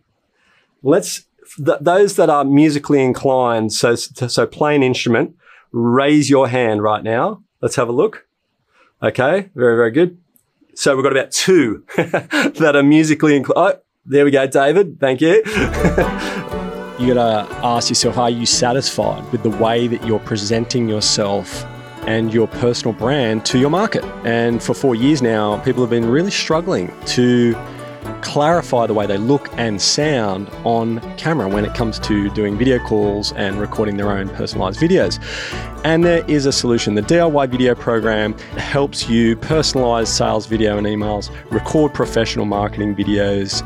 Let's, 0.82 1.24
th- 1.56 1.78
those 1.80 2.16
that 2.16 2.30
are 2.30 2.44
musically 2.44 3.02
inclined, 3.02 3.72
so, 3.72 3.94
so 3.94 4.46
play 4.46 4.76
an 4.76 4.82
instrument, 4.82 5.34
raise 5.72 6.30
your 6.30 6.48
hand 6.48 6.82
right 6.82 7.02
now. 7.02 7.42
Let's 7.60 7.76
have 7.76 7.88
a 7.88 7.92
look. 7.92 8.26
Okay, 9.02 9.50
very, 9.54 9.76
very 9.76 9.90
good. 9.90 10.18
So 10.74 10.94
we've 10.94 11.02
got 11.02 11.12
about 11.12 11.30
two 11.30 11.84
that 11.96 12.72
are 12.74 12.82
musically 12.82 13.36
inclined. 13.36 13.76
Oh, 13.76 13.80
there 14.04 14.24
we 14.24 14.30
go, 14.30 14.46
David. 14.46 15.00
Thank 15.00 15.20
you. 15.20 15.42
you 17.00 17.14
got 17.14 17.48
to 17.48 17.56
ask 17.64 17.88
yourself 17.88 18.18
are 18.18 18.30
you 18.30 18.44
satisfied 18.44 19.30
with 19.32 19.42
the 19.42 19.50
way 19.50 19.86
that 19.86 20.06
you're 20.06 20.20
presenting 20.20 20.88
yourself 20.88 21.64
and 22.06 22.32
your 22.32 22.46
personal 22.46 22.92
brand 22.92 23.46
to 23.46 23.58
your 23.58 23.70
market? 23.70 24.04
And 24.24 24.62
for 24.62 24.74
four 24.74 24.94
years 24.94 25.22
now, 25.22 25.58
people 25.60 25.82
have 25.82 25.90
been 25.90 26.08
really 26.08 26.30
struggling 26.30 26.92
to 27.06 27.54
clarify 28.22 28.86
the 28.86 28.94
way 28.94 29.06
they 29.06 29.16
look 29.16 29.48
and 29.58 29.80
sound 29.80 30.48
on 30.64 31.00
camera 31.16 31.48
when 31.48 31.64
it 31.64 31.74
comes 31.74 31.98
to 32.00 32.30
doing 32.30 32.56
video 32.56 32.78
calls 32.78 33.32
and 33.32 33.58
recording 33.58 33.96
their 33.96 34.10
own 34.10 34.28
personalized 34.30 34.80
videos. 34.80 35.18
And 35.84 36.04
there 36.04 36.24
is 36.26 36.46
a 36.46 36.52
solution. 36.52 36.94
The 36.94 37.02
DIY 37.02 37.50
video 37.50 37.74
program 37.74 38.38
helps 38.56 39.08
you 39.08 39.36
personalize 39.36 40.08
sales 40.08 40.46
video 40.46 40.76
and 40.76 40.86
emails, 40.86 41.30
record 41.50 41.94
professional 41.94 42.44
marketing 42.44 42.94
videos, 42.94 43.62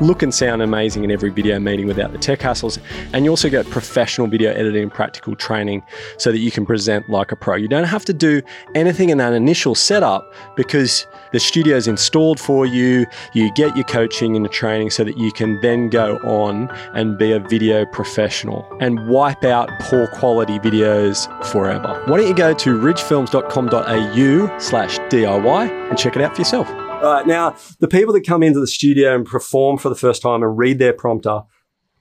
look 0.00 0.22
and 0.22 0.32
sound 0.32 0.62
amazing 0.62 1.04
in 1.04 1.10
every 1.10 1.30
video 1.30 1.58
meeting 1.58 1.86
without 1.86 2.12
the 2.12 2.18
tech 2.18 2.40
hassles. 2.40 2.78
And 3.12 3.24
you 3.24 3.30
also 3.30 3.48
get 3.48 3.68
professional 3.70 4.26
video 4.26 4.52
editing 4.52 4.82
and 4.82 4.92
practical 4.92 5.34
training 5.36 5.82
so 6.18 6.30
that 6.32 6.38
you 6.38 6.50
can 6.50 6.66
present 6.66 7.08
like 7.08 7.32
a 7.32 7.36
pro. 7.36 7.56
You 7.56 7.68
don't 7.68 7.84
have 7.84 8.04
to 8.06 8.12
do 8.12 8.42
anything 8.74 9.10
in 9.10 9.18
that 9.18 9.32
initial 9.32 9.74
setup 9.74 10.32
because 10.56 11.06
the 11.32 11.40
studio 11.40 11.76
is 11.76 11.88
installed 11.88 12.40
for 12.40 12.66
you. 12.66 13.06
You 13.34 13.52
get 13.54 13.76
your 13.76 13.84
coaching 13.84 14.36
and 14.36 14.44
your 14.44 14.52
training 14.52 14.90
so 14.90 15.04
that 15.04 15.18
you 15.18 15.32
can 15.32 15.60
then 15.60 15.88
go 15.88 16.16
on 16.18 16.68
and 16.94 17.18
be 17.18 17.32
a 17.32 17.40
video 17.40 17.84
professional 17.86 18.66
and 18.80 19.08
wipe 19.08 19.44
out 19.44 19.70
poor 19.80 20.06
quality 20.08 20.58
videos 20.58 21.28
forever. 21.46 22.02
Why 22.06 22.18
don't 22.18 22.28
you 22.28 22.34
go 22.34 22.54
to 22.54 22.78
ridgefilms.com.au 22.78 24.58
slash 24.58 24.98
DIY 24.98 25.88
and 25.88 25.98
check 25.98 26.16
it 26.16 26.22
out 26.22 26.34
for 26.34 26.40
yourself. 26.40 26.87
Right. 27.00 27.26
Now, 27.26 27.56
the 27.78 27.86
people 27.86 28.12
that 28.14 28.26
come 28.26 28.42
into 28.42 28.58
the 28.58 28.66
studio 28.66 29.14
and 29.14 29.24
perform 29.24 29.78
for 29.78 29.88
the 29.88 29.94
first 29.94 30.20
time 30.20 30.42
and 30.42 30.58
read 30.58 30.80
their 30.80 30.92
prompter 30.92 31.42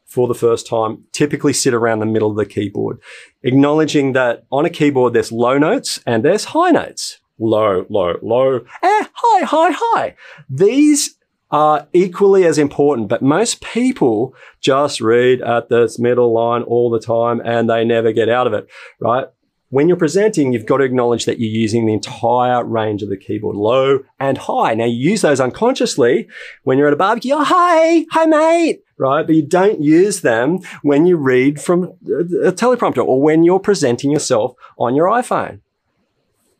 for 0.05 0.27
the 0.27 0.33
first 0.33 0.65
time 0.65 1.03
typically 1.11 1.53
sit 1.53 1.73
around 1.73 1.99
the 1.99 2.05
middle 2.07 2.31
of 2.31 2.37
the 2.37 2.45
keyboard, 2.45 2.99
acknowledging 3.43 4.13
that 4.13 4.45
on 4.51 4.65
a 4.65 4.69
keyboard 4.71 5.13
there's 5.13 5.31
low 5.31 5.57
notes 5.59 6.01
and 6.07 6.25
there's 6.25 6.45
high 6.45 6.71
notes. 6.71 7.19
Low, 7.37 7.85
low, 7.89 8.15
low, 8.23 8.61
eh, 8.81 9.05
high, 9.13 9.43
high, 9.43 9.71
high. 9.71 10.15
These 10.49 11.17
are 11.51 11.87
equally 11.93 12.45
as 12.45 12.57
important, 12.57 13.07
but 13.07 13.21
most 13.21 13.61
people 13.61 14.33
just 14.59 14.99
read 14.99 15.41
at 15.41 15.69
this 15.69 15.99
middle 15.99 16.33
line 16.33 16.63
all 16.63 16.89
the 16.89 16.99
time 16.99 17.39
and 17.45 17.69
they 17.69 17.85
never 17.85 18.11
get 18.11 18.29
out 18.29 18.47
of 18.47 18.53
it, 18.53 18.67
right? 18.99 19.27
When 19.69 19.89
you're 19.89 19.97
presenting, 19.97 20.53
you've 20.53 20.65
got 20.65 20.77
to 20.77 20.85
acknowledge 20.85 21.25
that 21.25 21.39
you're 21.39 21.51
using 21.51 21.85
the 21.85 21.93
entire 21.93 22.63
range 22.63 23.03
of 23.03 23.09
the 23.09 23.17
keyboard, 23.17 23.57
low 23.57 23.99
and 24.17 24.37
high. 24.37 24.73
Now 24.73 24.85
you 24.85 25.11
use 25.11 25.21
those 25.21 25.41
unconsciously 25.41 26.29
when 26.63 26.77
you're 26.77 26.87
at 26.87 26.93
a 26.93 26.97
barbecue. 26.97 27.33
Oh, 27.33 27.43
hi, 27.43 28.05
hi, 28.11 28.25
mate. 28.25 28.83
Right. 28.97 29.27
But 29.27 29.35
you 29.35 29.45
don't 29.45 29.81
use 29.81 30.21
them 30.21 30.59
when 30.83 31.05
you 31.05 31.17
read 31.17 31.59
from 31.59 31.83
a 31.83 32.53
teleprompter 32.53 33.05
or 33.05 33.21
when 33.21 33.43
you're 33.43 33.59
presenting 33.59 34.09
yourself 34.09 34.55
on 34.77 34.95
your 34.95 35.07
iPhone. 35.07 35.59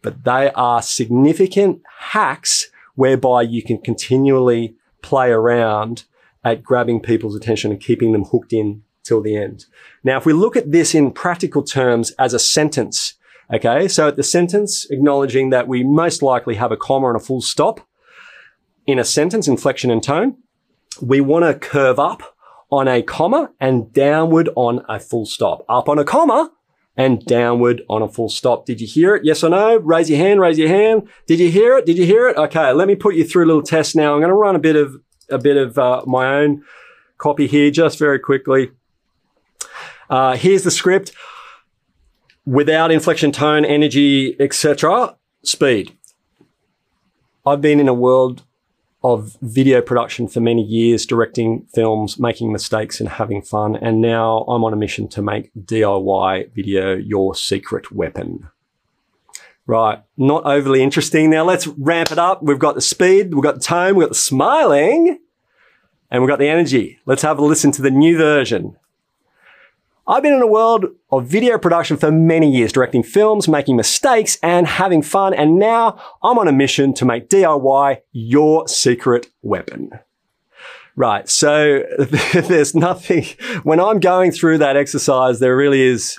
But 0.01 0.25
they 0.25 0.51
are 0.51 0.81
significant 0.81 1.81
hacks 1.99 2.69
whereby 2.95 3.43
you 3.43 3.63
can 3.63 3.77
continually 3.77 4.75
play 5.01 5.31
around 5.31 6.03
at 6.43 6.61
grabbing 6.61 6.99
people's 6.99 7.35
attention 7.35 7.71
and 7.71 7.79
keeping 7.79 8.11
them 8.11 8.25
hooked 8.25 8.51
in 8.51 8.83
till 9.07 9.21
the 9.21 9.37
end. 9.37 9.65
Now, 10.03 10.17
if 10.17 10.25
we 10.25 10.33
look 10.33 10.55
at 10.55 10.71
this 10.71 10.93
in 10.93 11.11
practical 11.11 11.63
terms 11.63 12.11
as 12.19 12.33
a 12.33 12.39
sentence, 12.39 13.15
okay, 13.53 13.87
so 13.87 14.07
at 14.07 14.15
the 14.15 14.23
sentence, 14.23 14.85
acknowledging 14.89 15.49
that 15.51 15.67
we 15.67 15.83
most 15.83 16.21
likely 16.21 16.55
have 16.55 16.71
a 16.71 16.77
comma 16.77 17.07
and 17.07 17.17
a 17.17 17.23
full 17.23 17.41
stop 17.41 17.79
in 18.85 18.99
a 18.99 19.03
sentence, 19.03 19.47
inflection 19.47 19.91
and 19.91 20.03
tone, 20.03 20.37
we 21.01 21.21
want 21.21 21.45
to 21.45 21.53
curve 21.53 21.99
up 21.99 22.35
on 22.71 22.87
a 22.87 23.01
comma 23.01 23.51
and 23.59 23.93
downward 23.93 24.49
on 24.55 24.83
a 24.89 24.99
full 24.99 25.25
stop. 25.25 25.65
Up 25.69 25.87
on 25.87 25.99
a 25.99 26.03
comma 26.03 26.51
and 26.95 27.23
downward 27.25 27.83
on 27.89 28.01
a 28.01 28.07
full 28.07 28.29
stop. 28.29 28.65
Did 28.65 28.81
you 28.81 28.87
hear 28.87 29.15
it? 29.15 29.23
Yes 29.23 29.43
or 29.43 29.49
no? 29.49 29.77
Raise 29.77 30.09
your 30.09 30.19
hand, 30.19 30.41
raise 30.41 30.57
your 30.57 30.67
hand. 30.67 31.07
Did 31.27 31.39
you 31.39 31.51
hear 31.51 31.77
it? 31.77 31.85
Did 31.85 31.97
you 31.97 32.05
hear 32.05 32.27
it? 32.27 32.37
Okay, 32.37 32.71
let 32.71 32.87
me 32.87 32.95
put 32.95 33.15
you 33.15 33.23
through 33.23 33.45
a 33.45 33.47
little 33.47 33.61
test 33.61 33.95
now. 33.95 34.13
I'm 34.13 34.19
going 34.19 34.29
to 34.29 34.35
run 34.35 34.55
a 34.55 34.59
bit 34.59 34.75
of, 34.75 34.95
a 35.29 35.37
bit 35.37 35.57
of 35.57 35.77
uh, 35.77 36.01
my 36.07 36.35
own 36.35 36.63
copy 37.17 37.47
here 37.47 37.69
just 37.69 37.99
very 37.99 38.19
quickly. 38.19 38.71
Uh, 40.09 40.35
here's 40.35 40.63
the 40.63 40.71
script 40.71 41.11
without 42.45 42.91
inflection, 42.91 43.31
tone, 43.31 43.65
energy, 43.65 44.35
etc. 44.39 45.15
Speed. 45.43 45.97
I've 47.45 47.61
been 47.61 47.79
in 47.79 47.87
a 47.87 47.93
world 47.93 48.43
of 49.03 49.37
video 49.41 49.81
production 49.81 50.27
for 50.27 50.39
many 50.39 50.63
years, 50.63 51.05
directing 51.05 51.65
films, 51.73 52.19
making 52.19 52.51
mistakes 52.51 52.99
and 52.99 53.07
having 53.07 53.41
fun. 53.41 53.75
And 53.75 54.01
now 54.01 54.39
I'm 54.47 54.63
on 54.63 54.73
a 54.73 54.77
mission 54.77 55.07
to 55.09 55.21
make 55.21 55.51
DIY 55.53 56.51
video 56.53 56.95
your 56.95 57.35
secret 57.35 57.91
weapon. 57.91 58.49
Right. 59.65 60.01
Not 60.15 60.45
overly 60.45 60.81
interesting. 60.81 61.29
Now 61.29 61.43
let's 61.43 61.67
ramp 61.67 62.11
it 62.11 62.17
up. 62.17 62.41
We've 62.41 62.57
got 62.57 62.75
the 62.75 62.81
speed, 62.81 63.33
we've 63.33 63.43
got 63.43 63.55
the 63.55 63.61
tone, 63.61 63.95
we've 63.95 64.05
got 64.05 64.11
the 64.11 64.15
smiling, 64.15 65.19
and 66.09 66.21
we've 66.21 66.29
got 66.29 66.39
the 66.39 66.47
energy. 66.47 66.99
Let's 67.05 67.21
have 67.21 67.37
a 67.37 67.45
listen 67.45 67.71
to 67.73 67.81
the 67.81 67.91
new 67.91 68.17
version. 68.17 68.77
I've 70.09 70.23
been 70.23 70.33
in 70.33 70.41
a 70.41 70.47
world 70.47 70.85
of 71.11 71.27
video 71.27 71.57
production 71.57 71.97
for 71.97 72.11
many 72.11 72.49
years, 72.49 72.71
directing 72.71 73.03
films, 73.03 73.49
making 73.49 73.75
mistakes, 73.75 74.37
and 74.41 74.65
having 74.65 75.01
fun. 75.01 75.33
And 75.33 75.59
now 75.59 76.01
I'm 76.23 76.39
on 76.39 76.47
a 76.47 76.53
mission 76.53 76.93
to 76.95 77.05
make 77.05 77.27
DIY 77.27 77.97
your 78.13 78.69
secret 78.69 79.27
weapon. 79.41 79.91
Right. 80.95 81.27
So 81.27 81.83
there's 82.33 82.73
nothing, 82.73 83.25
when 83.63 83.81
I'm 83.81 83.99
going 83.99 84.31
through 84.31 84.59
that 84.59 84.77
exercise, 84.77 85.39
there 85.39 85.57
really 85.57 85.81
is 85.81 86.17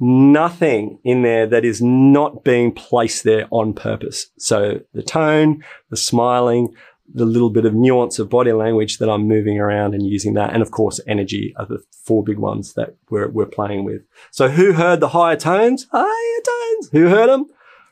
nothing 0.00 0.98
in 1.04 1.22
there 1.22 1.46
that 1.46 1.64
is 1.64 1.80
not 1.80 2.42
being 2.42 2.72
placed 2.72 3.22
there 3.22 3.46
on 3.52 3.74
purpose. 3.74 4.26
So 4.38 4.80
the 4.92 5.04
tone, 5.04 5.62
the 5.88 5.96
smiling, 5.96 6.74
the 7.12 7.24
little 7.24 7.50
bit 7.50 7.64
of 7.64 7.74
nuance 7.74 8.18
of 8.18 8.28
body 8.28 8.52
language 8.52 8.98
that 8.98 9.08
I'm 9.08 9.26
moving 9.26 9.58
around 9.58 9.94
and 9.94 10.06
using 10.06 10.34
that. 10.34 10.52
And 10.52 10.62
of 10.62 10.70
course, 10.70 11.00
energy 11.06 11.54
are 11.56 11.66
the 11.66 11.82
four 12.04 12.22
big 12.22 12.38
ones 12.38 12.74
that 12.74 12.96
we're, 13.10 13.28
we're 13.28 13.46
playing 13.46 13.84
with. 13.84 14.02
So 14.30 14.48
who 14.48 14.72
heard 14.72 15.00
the 15.00 15.08
higher 15.08 15.36
tones? 15.36 15.86
Higher 15.90 16.42
tones. 16.44 16.90
Who 16.90 17.08
heard 17.08 17.28
them? 17.28 17.46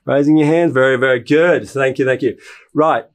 Raising 0.05 0.37
your 0.37 0.47
hands. 0.47 0.73
Very, 0.73 0.97
very 0.97 1.21
good. 1.21 1.69
Thank 1.69 1.99
you. 1.99 2.05
Thank 2.05 2.23
you. 2.23 2.37
Right. 2.75 3.07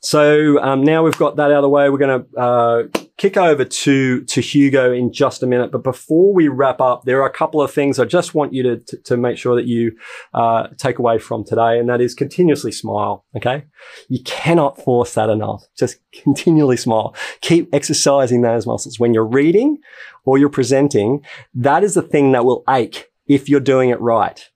So 0.00 0.62
um, 0.62 0.82
now 0.82 1.02
we've 1.02 1.18
got 1.18 1.36
that 1.36 1.50
out 1.50 1.58
of 1.58 1.62
the 1.62 1.68
way. 1.68 1.90
We're 1.90 1.98
going 1.98 2.24
to 2.24 2.38
uh, 2.38 2.82
kick 3.18 3.36
over 3.36 3.64
to 3.64 4.24
to 4.24 4.40
Hugo 4.40 4.92
in 4.92 5.12
just 5.12 5.42
a 5.42 5.46
minute. 5.46 5.72
But 5.72 5.82
before 5.82 6.32
we 6.32 6.48
wrap 6.48 6.80
up, 6.80 7.04
there 7.04 7.20
are 7.22 7.26
a 7.26 7.32
couple 7.32 7.62
of 7.62 7.72
things 7.72 7.98
I 7.98 8.04
just 8.04 8.34
want 8.34 8.52
you 8.52 8.62
to 8.62 8.76
to, 8.78 8.96
to 8.98 9.16
make 9.16 9.38
sure 9.38 9.56
that 9.56 9.66
you 9.66 9.96
uh, 10.34 10.68
take 10.76 10.98
away 10.98 11.18
from 11.18 11.44
today, 11.44 11.78
and 11.78 11.88
that 11.88 12.00
is 12.00 12.14
continuously 12.14 12.72
smile. 12.72 13.24
Okay, 13.36 13.64
you 14.08 14.22
cannot 14.24 14.82
force 14.82 15.14
that 15.14 15.30
enough. 15.30 15.64
Just 15.76 15.98
continually 16.12 16.76
smile. 16.76 17.14
Keep 17.40 17.74
exercising 17.74 18.42
those 18.42 18.66
muscles 18.66 18.98
when 19.00 19.14
you're 19.14 19.26
reading 19.26 19.78
or 20.24 20.38
you're 20.38 20.48
presenting. 20.48 21.24
That 21.54 21.84
is 21.84 21.94
the 21.94 22.02
thing 22.02 22.32
that 22.32 22.44
will 22.44 22.64
ache 22.68 23.10
if 23.26 23.48
you're 23.48 23.60
doing 23.60 23.90
it 23.90 24.00
right. 24.00 24.48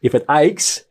If 0.00 0.14
it 0.14 0.24
aches, 0.28 0.84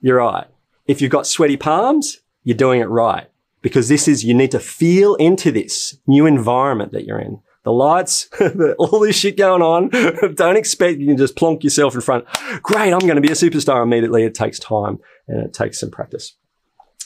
you're 0.00 0.18
right. 0.18 0.46
If 0.86 1.00
you've 1.00 1.12
got 1.12 1.26
sweaty 1.26 1.56
palms, 1.56 2.18
you're 2.42 2.56
doing 2.56 2.80
it 2.80 2.88
right. 2.88 3.28
Because 3.62 3.88
this 3.88 4.08
is, 4.08 4.24
you 4.24 4.34
need 4.34 4.50
to 4.52 4.60
feel 4.60 5.14
into 5.16 5.50
this 5.50 5.98
new 6.06 6.26
environment 6.26 6.92
that 6.92 7.04
you're 7.04 7.18
in. 7.18 7.40
The 7.62 7.72
lights, 7.72 8.28
all 8.78 9.00
this 9.00 9.16
shit 9.16 9.36
going 9.36 9.60
on. 9.60 9.88
Don't 10.34 10.56
expect 10.56 10.98
you 10.98 11.06
can 11.06 11.18
just 11.18 11.36
plonk 11.36 11.62
yourself 11.62 11.94
in 11.94 12.00
front. 12.00 12.24
Great, 12.62 12.92
I'm 12.92 13.00
going 13.00 13.16
to 13.16 13.20
be 13.20 13.28
a 13.28 13.32
superstar 13.32 13.82
immediately. 13.82 14.24
It 14.24 14.34
takes 14.34 14.58
time 14.58 14.98
and 15.28 15.44
it 15.44 15.52
takes 15.52 15.78
some 15.78 15.90
practice. 15.90 16.36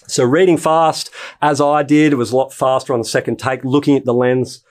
So 0.07 0.23
reading 0.23 0.59
fast, 0.59 1.11
as 1.43 1.61
I 1.61 1.83
did, 1.83 2.13
it 2.13 2.17
was 2.17 2.31
a 2.31 2.37
lot 2.37 2.53
faster 2.53 2.93
on 2.93 3.01
the 3.01 3.05
second 3.05 3.39
take. 3.39 3.65
Looking 3.65 3.97
at 3.97 4.05
the 4.05 4.15
lens 4.15 4.63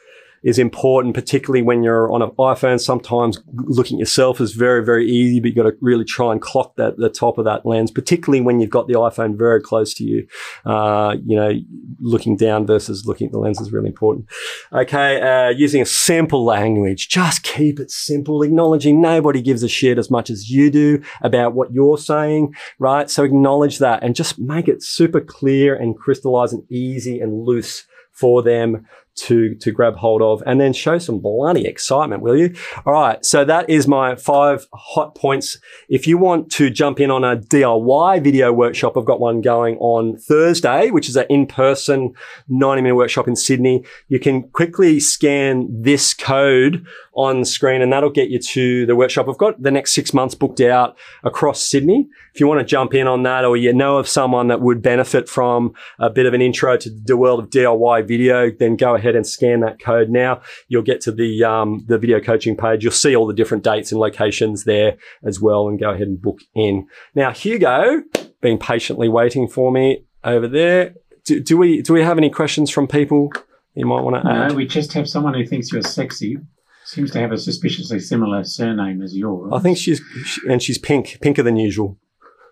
is 0.43 0.59
important, 0.59 1.15
particularly 1.15 1.61
when 1.61 1.83
you're 1.83 2.11
on 2.11 2.21
an 2.21 2.29
iPhone. 2.31 2.79
Sometimes 2.79 3.41
looking 3.53 3.97
at 3.97 3.99
yourself 3.99 4.41
is 4.41 4.53
very, 4.53 4.83
very 4.83 5.09
easy, 5.09 5.39
but 5.39 5.47
you've 5.47 5.55
got 5.55 5.63
to 5.63 5.75
really 5.81 6.03
try 6.03 6.31
and 6.31 6.41
clock 6.41 6.75
that 6.75 6.97
the 6.97 7.09
top 7.09 7.37
of 7.37 7.45
that 7.45 7.65
lens, 7.65 7.91
particularly 7.91 8.41
when 8.41 8.59
you've 8.59 8.69
got 8.69 8.87
the 8.87 8.93
iPhone 8.93 9.37
very 9.37 9.61
close 9.61 9.93
to 9.95 10.03
you. 10.03 10.27
Uh, 10.65 11.15
you 11.25 11.35
know, 11.35 11.51
looking 11.99 12.35
down 12.35 12.65
versus 12.65 13.05
looking 13.05 13.27
at 13.27 13.31
the 13.31 13.39
lens 13.39 13.61
is 13.61 13.71
really 13.71 13.87
important. 13.87 14.25
Okay, 14.73 15.21
uh, 15.21 15.49
using 15.49 15.81
a 15.81 15.85
simple 15.85 16.43
language, 16.43 17.07
just 17.07 17.43
keep 17.43 17.79
it 17.79 17.89
simple, 17.89 18.43
acknowledging 18.43 19.01
nobody 19.01 19.41
gives 19.41 19.63
a 19.63 19.69
shit 19.69 19.97
as 19.97 20.11
much 20.11 20.29
as 20.29 20.49
you 20.49 20.69
do 20.69 21.01
about 21.21 21.53
what 21.53 21.71
you're 21.71 21.97
saying, 21.97 22.53
right? 22.79 23.09
So 23.09 23.23
acknowledge 23.23 23.79
that 23.79 24.03
and 24.03 24.15
just 24.15 24.39
make 24.39 24.67
it 24.67 24.83
super 24.83 25.21
clear 25.21 25.75
and 25.75 25.97
crystallize 25.97 26.51
and 26.51 26.69
easy 26.69 27.19
and 27.21 27.45
loose 27.45 27.85
for 28.11 28.43
them 28.43 28.85
to 29.15 29.55
to 29.55 29.71
grab 29.71 29.95
hold 29.95 30.21
of 30.21 30.41
and 30.45 30.59
then 30.59 30.73
show 30.73 30.97
some 30.97 31.19
bloody 31.19 31.65
excitement 31.65 32.21
will 32.21 32.37
you? 32.37 32.53
All 32.85 32.93
right 32.93 33.23
so 33.25 33.45
that 33.45 33.69
is 33.69 33.87
my 33.87 34.15
five 34.15 34.67
hot 34.73 35.15
points. 35.15 35.57
If 35.89 36.07
you 36.07 36.17
want 36.17 36.51
to 36.53 36.69
jump 36.69 36.99
in 36.99 37.11
on 37.11 37.23
a 37.23 37.37
diy 37.37 38.23
video 38.23 38.51
workshop 38.51 38.97
i've 38.97 39.05
got 39.05 39.19
one 39.19 39.41
going 39.41 39.77
on 39.77 40.17
thursday 40.17 40.89
which 40.89 41.09
is 41.09 41.15
an 41.15 41.25
in-person 41.29 42.13
90 42.49 42.81
minute 42.81 42.95
workshop 42.95 43.27
in 43.27 43.35
sydney. 43.35 43.83
You 44.07 44.19
can 44.19 44.49
quickly 44.49 44.99
scan 44.99 45.67
this 45.69 46.13
code 46.13 46.85
on 47.13 47.45
screen 47.45 47.81
and 47.81 47.93
that'll 47.93 48.09
get 48.09 48.29
you 48.29 48.39
to 48.39 48.85
the 48.85 48.95
workshop. 48.95 49.27
I've 49.29 49.37
got 49.37 49.61
the 49.61 49.71
next 49.71 49.93
six 49.93 50.13
months 50.13 50.35
booked 50.35 50.61
out 50.61 50.97
across 51.23 51.61
sydney. 51.61 52.07
If 52.33 52.39
you 52.39 52.47
want 52.47 52.59
to 52.59 52.65
jump 52.65 52.93
in 52.93 53.07
on 53.07 53.23
that 53.23 53.45
or 53.45 53.55
you 53.55 53.71
know 53.73 53.97
of 53.97 54.07
someone 54.07 54.47
that 54.47 54.61
would 54.61 54.81
benefit 54.81 55.29
from 55.29 55.73
a 55.99 56.09
bit 56.09 56.25
of 56.25 56.33
an 56.33 56.41
intro 56.41 56.77
to 56.77 56.89
the 56.89 57.17
world 57.17 57.39
of 57.39 57.49
diy 57.49 58.07
video 58.07 58.49
then 58.49 58.75
go 58.75 58.95
ahead 58.95 59.02
and 59.15 59.25
scan 59.25 59.59
that 59.61 59.79
code 59.79 60.09
now. 60.09 60.41
You'll 60.67 60.83
get 60.83 61.01
to 61.01 61.11
the 61.11 61.43
um, 61.43 61.85
the 61.87 61.97
video 61.97 62.19
coaching 62.19 62.55
page. 62.55 62.83
You'll 62.83 62.93
see 62.93 63.15
all 63.15 63.27
the 63.27 63.33
different 63.33 63.63
dates 63.63 63.91
and 63.91 63.99
locations 63.99 64.63
there 64.63 64.97
as 65.23 65.39
well, 65.39 65.67
and 65.67 65.79
go 65.79 65.91
ahead 65.91 66.07
and 66.07 66.21
book 66.21 66.39
in. 66.55 66.87
Now, 67.15 67.31
Hugo, 67.31 68.03
been 68.41 68.57
patiently 68.57 69.09
waiting 69.09 69.47
for 69.47 69.71
me 69.71 70.05
over 70.23 70.47
there. 70.47 70.93
Do, 71.25 71.39
do 71.39 71.57
we 71.57 71.81
do 71.81 71.93
we 71.93 72.03
have 72.03 72.17
any 72.17 72.29
questions 72.29 72.69
from 72.69 72.87
people 72.87 73.31
you 73.75 73.85
might 73.85 74.01
want 74.01 74.23
to 74.23 74.29
add? 74.29 74.49
No, 74.49 74.55
we 74.55 74.67
just 74.67 74.93
have 74.93 75.09
someone 75.09 75.33
who 75.33 75.45
thinks 75.45 75.71
you're 75.71 75.81
sexy. 75.81 76.37
Seems 76.85 77.11
to 77.11 77.19
have 77.19 77.31
a 77.31 77.37
suspiciously 77.37 77.99
similar 77.99 78.43
surname 78.43 79.01
as 79.01 79.15
yours. 79.15 79.51
I 79.53 79.59
think 79.59 79.77
she's 79.77 80.01
and 80.49 80.61
she's 80.61 80.77
pink, 80.77 81.19
pinker 81.21 81.41
than 81.41 81.55
usual. 81.55 81.97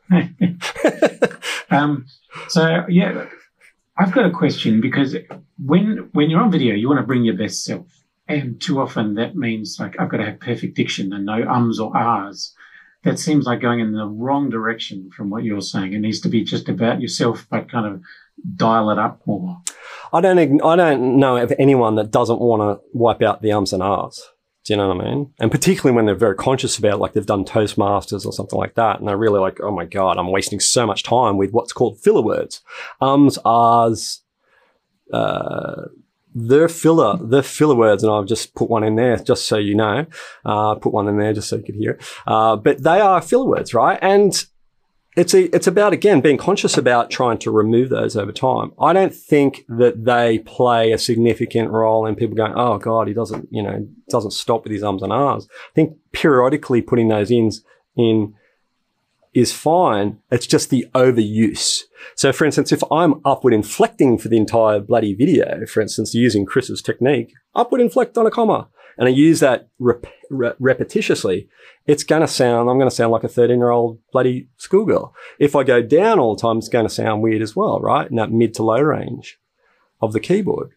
um, 1.69 2.05
so 2.47 2.85
yeah, 2.89 3.25
I've 4.01 4.13
got 4.13 4.25
a 4.25 4.31
question 4.31 4.81
because 4.81 5.15
when 5.63 6.09
when 6.13 6.31
you're 6.31 6.41
on 6.41 6.49
video, 6.49 6.73
you 6.73 6.87
want 6.87 6.99
to 6.99 7.05
bring 7.05 7.23
your 7.23 7.37
best 7.37 7.63
self, 7.63 7.85
and 8.27 8.59
too 8.59 8.81
often 8.81 9.13
that 9.15 9.35
means 9.35 9.77
like 9.79 9.95
I've 9.99 10.09
got 10.09 10.17
to 10.17 10.25
have 10.25 10.39
perfect 10.39 10.75
diction 10.75 11.13
and 11.13 11.23
no 11.23 11.47
ums 11.47 11.79
or 11.79 11.95
ahs. 11.95 12.51
That 13.03 13.19
seems 13.19 13.45
like 13.45 13.61
going 13.61 13.79
in 13.79 13.91
the 13.91 14.07
wrong 14.07 14.49
direction 14.49 15.11
from 15.15 15.29
what 15.29 15.43
you're 15.43 15.61
saying. 15.61 15.93
It 15.93 15.99
needs 15.99 16.19
to 16.21 16.29
be 16.29 16.43
just 16.43 16.67
about 16.67 16.99
yourself, 16.99 17.45
but 17.51 17.69
kind 17.69 17.85
of 17.85 18.01
dial 18.55 18.89
it 18.89 18.97
up 18.97 19.21
more. 19.27 19.61
I 20.11 20.19
don't 20.19 20.61
I 20.63 20.75
don't 20.75 21.19
know 21.19 21.37
of 21.37 21.53
anyone 21.59 21.93
that 21.95 22.09
doesn't 22.09 22.41
want 22.41 22.61
to 22.61 22.83
wipe 22.93 23.21
out 23.21 23.43
the 23.43 23.51
ums 23.51 23.71
and 23.71 23.83
ahs. 23.83 24.19
Do 24.63 24.73
you 24.73 24.77
know 24.77 24.89
what 24.89 25.01
I 25.03 25.09
mean? 25.09 25.33
And 25.39 25.49
particularly 25.49 25.95
when 25.95 26.05
they're 26.05 26.13
very 26.13 26.35
conscious 26.35 26.77
about, 26.77 26.99
like 26.99 27.13
they've 27.13 27.25
done 27.25 27.45
Toastmasters 27.45 28.25
or 28.25 28.33
something 28.33 28.59
like 28.59 28.75
that, 28.75 28.99
and 28.99 29.07
they're 29.07 29.17
really 29.17 29.39
like, 29.39 29.59
"Oh 29.59 29.71
my 29.71 29.85
god, 29.85 30.17
I'm 30.17 30.31
wasting 30.31 30.59
so 30.59 30.85
much 30.85 31.01
time 31.03 31.37
with 31.37 31.51
what's 31.51 31.73
called 31.73 31.99
filler 31.99 32.21
words, 32.21 32.61
ums, 33.01 33.39
ahs, 33.43 34.21
uh, 35.11 35.85
they're 36.33 36.69
filler, 36.69 37.17
they're 37.21 37.43
filler 37.43 37.75
words, 37.75 38.03
and 38.03 38.11
I've 38.11 38.27
just 38.27 38.55
put 38.55 38.69
one 38.69 38.83
in 38.83 38.95
there 38.95 39.17
just 39.17 39.47
so 39.47 39.57
you 39.57 39.75
know. 39.75 40.05
Uh, 40.45 40.75
put 40.75 40.93
one 40.93 41.07
in 41.07 41.17
there 41.17 41.33
just 41.33 41.49
so 41.49 41.57
you 41.57 41.63
could 41.63 41.75
hear 41.75 41.91
it. 41.91 42.03
Uh, 42.25 42.55
but 42.55 42.83
they 42.83 43.01
are 43.01 43.21
filler 43.21 43.45
words, 43.45 43.73
right? 43.73 43.99
And 44.01 44.45
it's 45.17 45.33
a, 45.33 45.53
it's 45.53 45.67
about 45.67 45.91
again 45.91 46.21
being 46.21 46.37
conscious 46.37 46.77
about 46.77 47.09
trying 47.09 47.37
to 47.39 47.51
remove 47.51 47.89
those 47.89 48.15
over 48.15 48.31
time. 48.31 48.71
I 48.79 48.93
don't 48.93 49.13
think 49.13 49.65
that 49.67 50.05
they 50.05 50.39
play 50.39 50.91
a 50.91 50.97
significant 50.97 51.69
role 51.69 52.05
in 52.05 52.15
people 52.15 52.35
going, 52.35 52.53
"Oh 52.55 52.77
God, 52.77 53.07
he 53.07 53.13
doesn't, 53.13 53.47
you 53.51 53.61
know, 53.61 53.87
doesn't 54.09 54.31
stop 54.31 54.63
with 54.63 54.71
his 54.71 54.83
ums 54.83 55.03
and 55.03 55.11
ahs." 55.11 55.47
I 55.51 55.73
think 55.75 55.97
periodically 56.13 56.81
putting 56.81 57.09
those 57.09 57.29
ins 57.29 57.63
in 57.97 58.35
is 59.33 59.53
fine. 59.53 60.19
It's 60.29 60.47
just 60.47 60.69
the 60.69 60.87
overuse. 60.93 61.83
So, 62.15 62.31
for 62.31 62.45
instance, 62.45 62.71
if 62.71 62.83
I'm 62.91 63.21
upward 63.25 63.53
inflecting 63.53 64.17
for 64.17 64.27
the 64.27 64.37
entire 64.37 64.79
bloody 64.79 65.13
video, 65.13 65.65
for 65.65 65.81
instance, 65.81 66.13
using 66.13 66.45
Chris's 66.45 66.81
technique, 66.81 67.33
upward 67.55 67.81
inflect 67.81 68.17
on 68.17 68.25
a 68.25 68.31
comma, 68.31 68.69
and 69.01 69.07
I 69.07 69.11
use 69.13 69.39
that 69.39 69.67
rep- 69.79 70.05
re- 70.29 70.53
repetitiously, 70.61 71.47
it's 71.87 72.03
going 72.03 72.21
to 72.21 72.27
sound, 72.27 72.69
I'm 72.69 72.77
going 72.77 72.87
to 72.87 72.95
sound 72.95 73.11
like 73.11 73.23
a 73.23 73.27
13 73.27 73.57
year 73.57 73.71
old 73.71 73.97
bloody 74.11 74.47
schoolgirl. 74.57 75.15
If 75.39 75.55
I 75.55 75.63
go 75.63 75.81
down 75.81 76.19
all 76.19 76.35
the 76.35 76.41
time, 76.43 76.59
it's 76.59 76.69
going 76.69 76.85
to 76.85 76.93
sound 76.93 77.23
weird 77.23 77.41
as 77.41 77.55
well, 77.55 77.79
right? 77.79 78.07
In 78.07 78.17
that 78.17 78.31
mid 78.31 78.53
to 78.53 78.63
low 78.63 78.79
range 78.79 79.39
of 80.03 80.13
the 80.13 80.19
keyboard. 80.19 80.73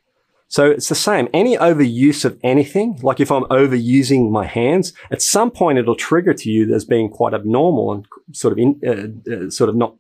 So 0.49 0.71
it's 0.71 0.89
the 0.89 0.95
same. 0.95 1.29
Any 1.35 1.59
overuse 1.59 2.25
of 2.25 2.41
anything, 2.43 2.99
like 3.03 3.21
if 3.21 3.31
I'm 3.31 3.45
overusing 3.45 4.31
my 4.31 4.47
hands, 4.47 4.95
at 5.11 5.21
some 5.21 5.51
point 5.51 5.77
it'll 5.77 5.95
trigger 5.95 6.33
to 6.33 6.51
you 6.51 6.75
as 6.75 6.87
being 6.87 7.11
quite 7.11 7.35
abnormal 7.35 7.93
and 7.93 8.07
sort 8.33 8.53
of 8.53 8.59
in, 8.59 8.81
uh, 8.87 9.35
uh, 9.35 9.51
sort 9.51 9.69
of 9.69 9.77
not 9.77 9.97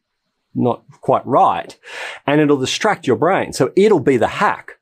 not 0.54 0.82
quite 1.02 1.26
right, 1.26 1.76
and 2.26 2.40
it'll 2.40 2.56
distract 2.56 3.06
your 3.06 3.16
brain. 3.16 3.52
So 3.52 3.70
it'll 3.76 4.00
be 4.00 4.16
the 4.16 4.28
hack. 4.28 4.78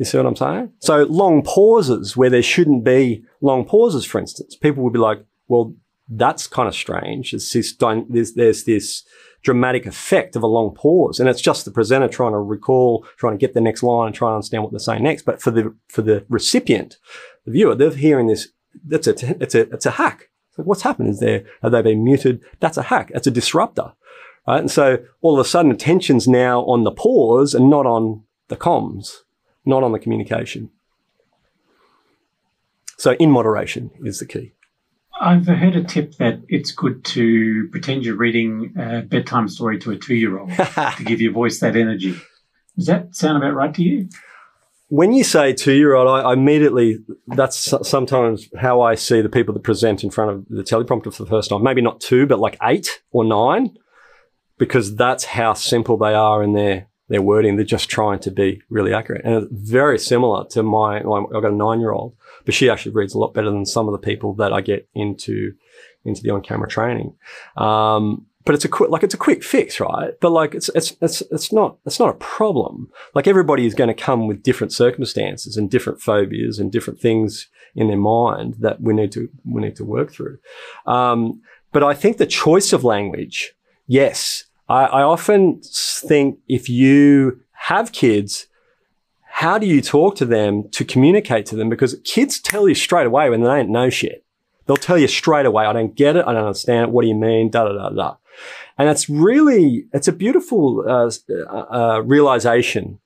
You 0.00 0.06
see 0.06 0.16
what 0.16 0.26
I'm 0.26 0.34
saying? 0.34 0.72
So 0.78 1.04
long 1.04 1.42
pauses 1.42 2.16
where 2.16 2.30
there 2.30 2.42
shouldn't 2.42 2.84
be 2.84 3.22
long 3.42 3.66
pauses, 3.66 4.06
for 4.06 4.18
instance, 4.18 4.56
people 4.56 4.82
would 4.82 4.94
be 4.94 4.98
like, 4.98 5.22
"Well, 5.46 5.74
that's 6.08 6.46
kind 6.46 6.66
of 6.66 6.74
strange." 6.74 7.34
It's 7.34 7.52
this, 7.52 7.76
there's, 7.76 8.32
there's 8.32 8.64
this 8.64 9.04
dramatic 9.42 9.84
effect 9.84 10.36
of 10.36 10.42
a 10.42 10.46
long 10.46 10.74
pause. 10.74 11.20
And 11.20 11.28
it's 11.28 11.40
just 11.40 11.66
the 11.66 11.70
presenter 11.70 12.08
trying 12.08 12.32
to 12.32 12.38
recall, 12.38 13.06
trying 13.18 13.34
to 13.34 13.38
get 13.38 13.54
the 13.54 13.60
next 13.60 13.82
line 13.82 14.06
and 14.06 14.14
trying 14.14 14.30
to 14.30 14.36
understand 14.36 14.62
what 14.62 14.72
they're 14.72 14.78
saying 14.78 15.02
next. 15.02 15.24
But 15.24 15.40
for 15.40 15.50
the, 15.50 15.74
for 15.88 16.02
the 16.02 16.24
recipient, 16.28 16.96
the 17.44 17.52
viewer, 17.52 17.74
they're 17.74 17.90
hearing 17.90 18.26
this. 18.26 18.48
That's 18.86 19.06
a, 19.06 19.42
it's 19.42 19.54
a, 19.54 19.60
it's 19.72 19.86
a 19.86 19.92
hack. 19.92 20.30
So 20.52 20.62
what's 20.62 20.82
happened 20.82 21.10
is 21.10 21.20
there, 21.20 21.44
have 21.62 21.72
they 21.72 21.82
been 21.82 22.04
muted? 22.04 22.42
That's 22.60 22.76
a 22.76 22.82
hack. 22.84 23.10
That's 23.12 23.26
a 23.26 23.30
disruptor. 23.30 23.92
Right. 24.46 24.60
And 24.60 24.70
so 24.70 24.98
all 25.20 25.38
of 25.38 25.44
a 25.44 25.48
sudden 25.48 25.70
attention's 25.70 26.26
now 26.26 26.62
on 26.62 26.84
the 26.84 26.90
pause 26.90 27.54
and 27.54 27.68
not 27.68 27.86
on 27.86 28.24
the 28.48 28.56
comms, 28.56 29.18
not 29.64 29.82
on 29.82 29.92
the 29.92 29.98
communication. 29.98 30.70
So 32.98 33.12
in 33.12 33.30
moderation 33.30 33.90
is 34.04 34.18
the 34.18 34.26
key. 34.26 34.52
I've 35.20 35.46
heard 35.46 35.76
a 35.76 35.84
tip 35.84 36.16
that 36.16 36.40
it's 36.48 36.72
good 36.72 37.04
to 37.06 37.68
pretend 37.70 38.04
you're 38.04 38.16
reading 38.16 38.74
a 38.78 39.02
bedtime 39.02 39.48
story 39.48 39.78
to 39.80 39.90
a 39.90 39.96
two 39.96 40.14
year 40.14 40.38
old 40.38 40.50
to 40.56 41.04
give 41.04 41.20
your 41.20 41.32
voice 41.32 41.60
that 41.60 41.76
energy. 41.76 42.16
Does 42.76 42.86
that 42.86 43.14
sound 43.14 43.36
about 43.36 43.54
right 43.54 43.74
to 43.74 43.82
you? 43.82 44.08
When 44.88 45.12
you 45.12 45.22
say 45.22 45.52
two 45.52 45.74
year 45.74 45.94
old, 45.94 46.08
I, 46.08 46.30
I 46.30 46.32
immediately, 46.32 46.98
that's 47.28 47.74
sometimes 47.86 48.48
how 48.58 48.80
I 48.80 48.94
see 48.94 49.20
the 49.20 49.28
people 49.28 49.52
that 49.54 49.62
present 49.62 50.02
in 50.02 50.10
front 50.10 50.30
of 50.30 50.48
the 50.48 50.62
teleprompter 50.62 51.14
for 51.14 51.22
the 51.22 51.30
first 51.30 51.50
time. 51.50 51.62
Maybe 51.62 51.82
not 51.82 52.00
two, 52.00 52.26
but 52.26 52.38
like 52.38 52.56
eight 52.62 53.02
or 53.12 53.24
nine, 53.24 53.76
because 54.58 54.96
that's 54.96 55.24
how 55.24 55.52
simple 55.52 55.96
they 55.96 56.14
are 56.14 56.42
in 56.42 56.54
their, 56.54 56.88
their 57.10 57.20
wording. 57.20 57.56
They're 57.56 57.64
just 57.66 57.90
trying 57.90 58.20
to 58.20 58.30
be 58.30 58.62
really 58.70 58.94
accurate. 58.94 59.22
And 59.24 59.34
it's 59.34 59.52
very 59.52 59.98
similar 59.98 60.46
to 60.48 60.62
my, 60.62 60.98
I've 60.98 61.30
got 61.30 61.44
a 61.44 61.54
nine 61.54 61.80
year 61.80 61.92
old 61.92 62.14
but 62.44 62.54
she 62.54 62.70
actually 62.70 62.92
reads 62.92 63.14
a 63.14 63.18
lot 63.18 63.34
better 63.34 63.50
than 63.50 63.66
some 63.66 63.88
of 63.88 63.92
the 63.92 63.98
people 63.98 64.34
that 64.34 64.52
I 64.52 64.60
get 64.60 64.88
into 64.94 65.52
into 66.04 66.22
the 66.22 66.30
on 66.30 66.42
camera 66.42 66.68
training. 66.68 67.14
Um, 67.56 68.26
but 68.44 68.54
it's 68.54 68.64
a 68.64 68.68
quick, 68.68 68.90
like 68.90 69.02
it's 69.02 69.14
a 69.14 69.18
quick 69.18 69.44
fix, 69.44 69.80
right? 69.80 70.14
But 70.20 70.30
like 70.30 70.54
it's 70.54 70.70
it's 70.70 70.96
it's 71.02 71.20
it's 71.30 71.52
not 71.52 71.76
it's 71.84 72.00
not 72.00 72.08
a 72.08 72.14
problem. 72.14 72.90
Like 73.14 73.26
everybody 73.26 73.66
is 73.66 73.74
going 73.74 73.88
to 73.88 73.94
come 73.94 74.26
with 74.26 74.42
different 74.42 74.72
circumstances 74.72 75.56
and 75.56 75.70
different 75.70 76.00
phobias 76.00 76.58
and 76.58 76.72
different 76.72 77.00
things 77.00 77.48
in 77.74 77.88
their 77.88 77.98
mind 77.98 78.54
that 78.60 78.80
we 78.80 78.94
need 78.94 79.12
to 79.12 79.28
we 79.44 79.60
need 79.60 79.76
to 79.76 79.84
work 79.84 80.10
through. 80.10 80.38
Um, 80.86 81.42
but 81.72 81.84
I 81.84 81.94
think 81.94 82.16
the 82.16 82.26
choice 82.26 82.72
of 82.72 82.82
language, 82.82 83.54
yes, 83.86 84.44
I, 84.70 84.84
I 84.84 85.02
often 85.02 85.60
think 85.62 86.38
if 86.48 86.70
you 86.70 87.40
have 87.52 87.92
kids 87.92 88.46
how 89.40 89.56
do 89.56 89.66
you 89.66 89.80
talk 89.80 90.16
to 90.16 90.26
them 90.26 90.68
to 90.68 90.84
communicate 90.84 91.46
to 91.46 91.56
them? 91.56 91.70
Because 91.70 91.98
kids 92.04 92.38
tell 92.38 92.68
you 92.68 92.74
straight 92.74 93.06
away 93.06 93.30
when 93.30 93.40
they 93.40 93.46
don't 93.46 93.70
know 93.70 93.88
shit. 93.88 94.22
They'll 94.66 94.76
tell 94.76 94.98
you 94.98 95.08
straight 95.08 95.46
away, 95.46 95.64
I 95.64 95.72
don't 95.72 95.94
get 95.94 96.14
it. 96.14 96.26
I 96.26 96.34
don't 96.34 96.44
understand 96.44 96.88
it. 96.88 96.90
What 96.90 97.02
do 97.02 97.08
you 97.08 97.14
mean? 97.14 97.48
Da, 97.48 97.64
da, 97.64 97.72
da, 97.72 97.88
da. 97.88 98.16
And 98.76 98.90
it's 98.90 99.08
really, 99.08 99.86
it's 99.94 100.08
a 100.08 100.12
beautiful 100.12 100.84
uh, 100.86 101.10
uh, 101.30 101.66
uh, 101.70 102.02
realization 102.04 102.98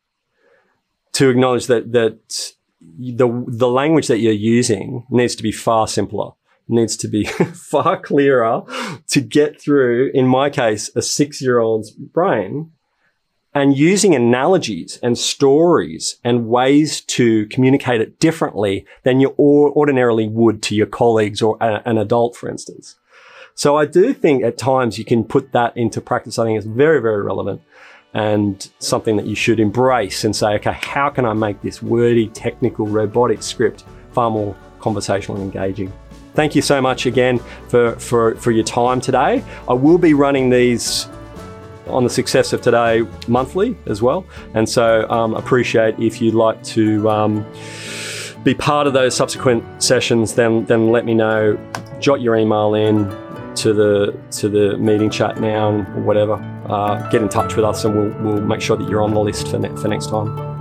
to 1.12 1.28
acknowledge 1.30 1.66
that, 1.68 1.92
that 1.92 2.54
the, 2.80 3.44
the 3.46 3.68
language 3.68 4.08
that 4.08 4.18
you're 4.18 4.32
using 4.32 5.06
needs 5.10 5.36
to 5.36 5.42
be 5.44 5.52
far 5.52 5.86
simpler, 5.86 6.30
needs 6.68 6.96
to 6.98 7.08
be 7.08 7.24
far 7.54 8.00
clearer 8.00 8.62
to 9.08 9.20
get 9.20 9.60
through, 9.60 10.10
in 10.14 10.26
my 10.26 10.50
case, 10.50 10.90
a 10.96 11.02
six 11.02 11.40
year 11.42 11.58
old's 11.58 11.90
brain 11.90 12.70
and 13.54 13.76
using 13.76 14.14
analogies 14.14 14.98
and 15.02 15.16
stories 15.16 16.16
and 16.24 16.48
ways 16.48 17.00
to 17.02 17.46
communicate 17.46 18.00
it 18.00 18.18
differently 18.18 18.84
than 19.04 19.20
you 19.20 19.32
or- 19.36 19.70
ordinarily 19.72 20.26
would 20.26 20.60
to 20.62 20.74
your 20.74 20.86
colleagues 20.86 21.40
or 21.40 21.56
a- 21.60 21.82
an 21.88 21.96
adult, 21.96 22.34
for 22.34 22.48
instance. 22.48 22.96
So 23.54 23.76
I 23.76 23.86
do 23.86 24.12
think 24.12 24.42
at 24.42 24.58
times 24.58 24.98
you 24.98 25.04
can 25.04 25.22
put 25.22 25.52
that 25.52 25.76
into 25.76 26.00
practice. 26.00 26.38
I 26.38 26.44
think 26.44 26.58
it's 26.58 26.66
very, 26.66 27.00
very 27.00 27.22
relevant 27.22 27.62
and 28.12 28.68
something 28.80 29.16
that 29.16 29.26
you 29.26 29.36
should 29.36 29.60
embrace 29.60 30.24
and 30.24 30.34
say, 30.34 30.54
okay, 30.54 30.72
how 30.72 31.08
can 31.08 31.24
I 31.24 31.34
make 31.34 31.62
this 31.62 31.80
wordy, 31.80 32.28
technical, 32.28 32.86
robotic 32.86 33.42
script 33.42 33.84
far 34.10 34.30
more 34.30 34.56
conversational 34.80 35.40
and 35.40 35.44
engaging? 35.54 35.92
Thank 36.34 36.54
you 36.54 36.62
so 36.62 36.80
much 36.80 37.06
again 37.06 37.40
for, 37.68 37.96
for, 37.98 38.34
for 38.36 38.50
your 38.50 38.64
time 38.64 39.00
today. 39.00 39.44
I 39.68 39.72
will 39.72 39.98
be 39.98 40.14
running 40.14 40.50
these 40.50 41.08
on 41.86 42.02
the 42.02 42.10
success 42.10 42.52
of 42.52 42.60
today 42.60 43.02
monthly 43.28 43.76
as 43.86 44.02
well. 44.02 44.26
And 44.54 44.68
so 44.68 45.08
um, 45.10 45.34
appreciate 45.34 45.98
if 45.98 46.20
you'd 46.20 46.34
like 46.34 46.62
to 46.64 47.08
um, 47.08 47.46
be 48.42 48.54
part 48.54 48.86
of 48.86 48.92
those 48.92 49.14
subsequent 49.14 49.82
sessions, 49.82 50.34
then 50.34 50.64
then 50.66 50.90
let 50.90 51.04
me 51.04 51.14
know. 51.14 51.58
Jot 52.00 52.20
your 52.20 52.36
email 52.36 52.74
in 52.74 53.08
to 53.56 53.72
the 53.72 54.18
to 54.32 54.48
the 54.48 54.76
meeting 54.78 55.10
chat 55.10 55.40
now 55.40 55.70
or 55.70 56.02
whatever. 56.02 56.34
Uh, 56.68 57.08
get 57.10 57.22
in 57.22 57.28
touch 57.28 57.56
with 57.56 57.64
us 57.64 57.84
and 57.84 57.94
we'll, 57.94 58.22
we'll 58.22 58.40
make 58.42 58.60
sure 58.60 58.76
that 58.76 58.88
you're 58.88 59.02
on 59.02 59.12
the 59.14 59.20
list 59.20 59.48
for, 59.48 59.58
ne- 59.58 59.76
for 59.76 59.88
next 59.88 60.08
time. 60.08 60.53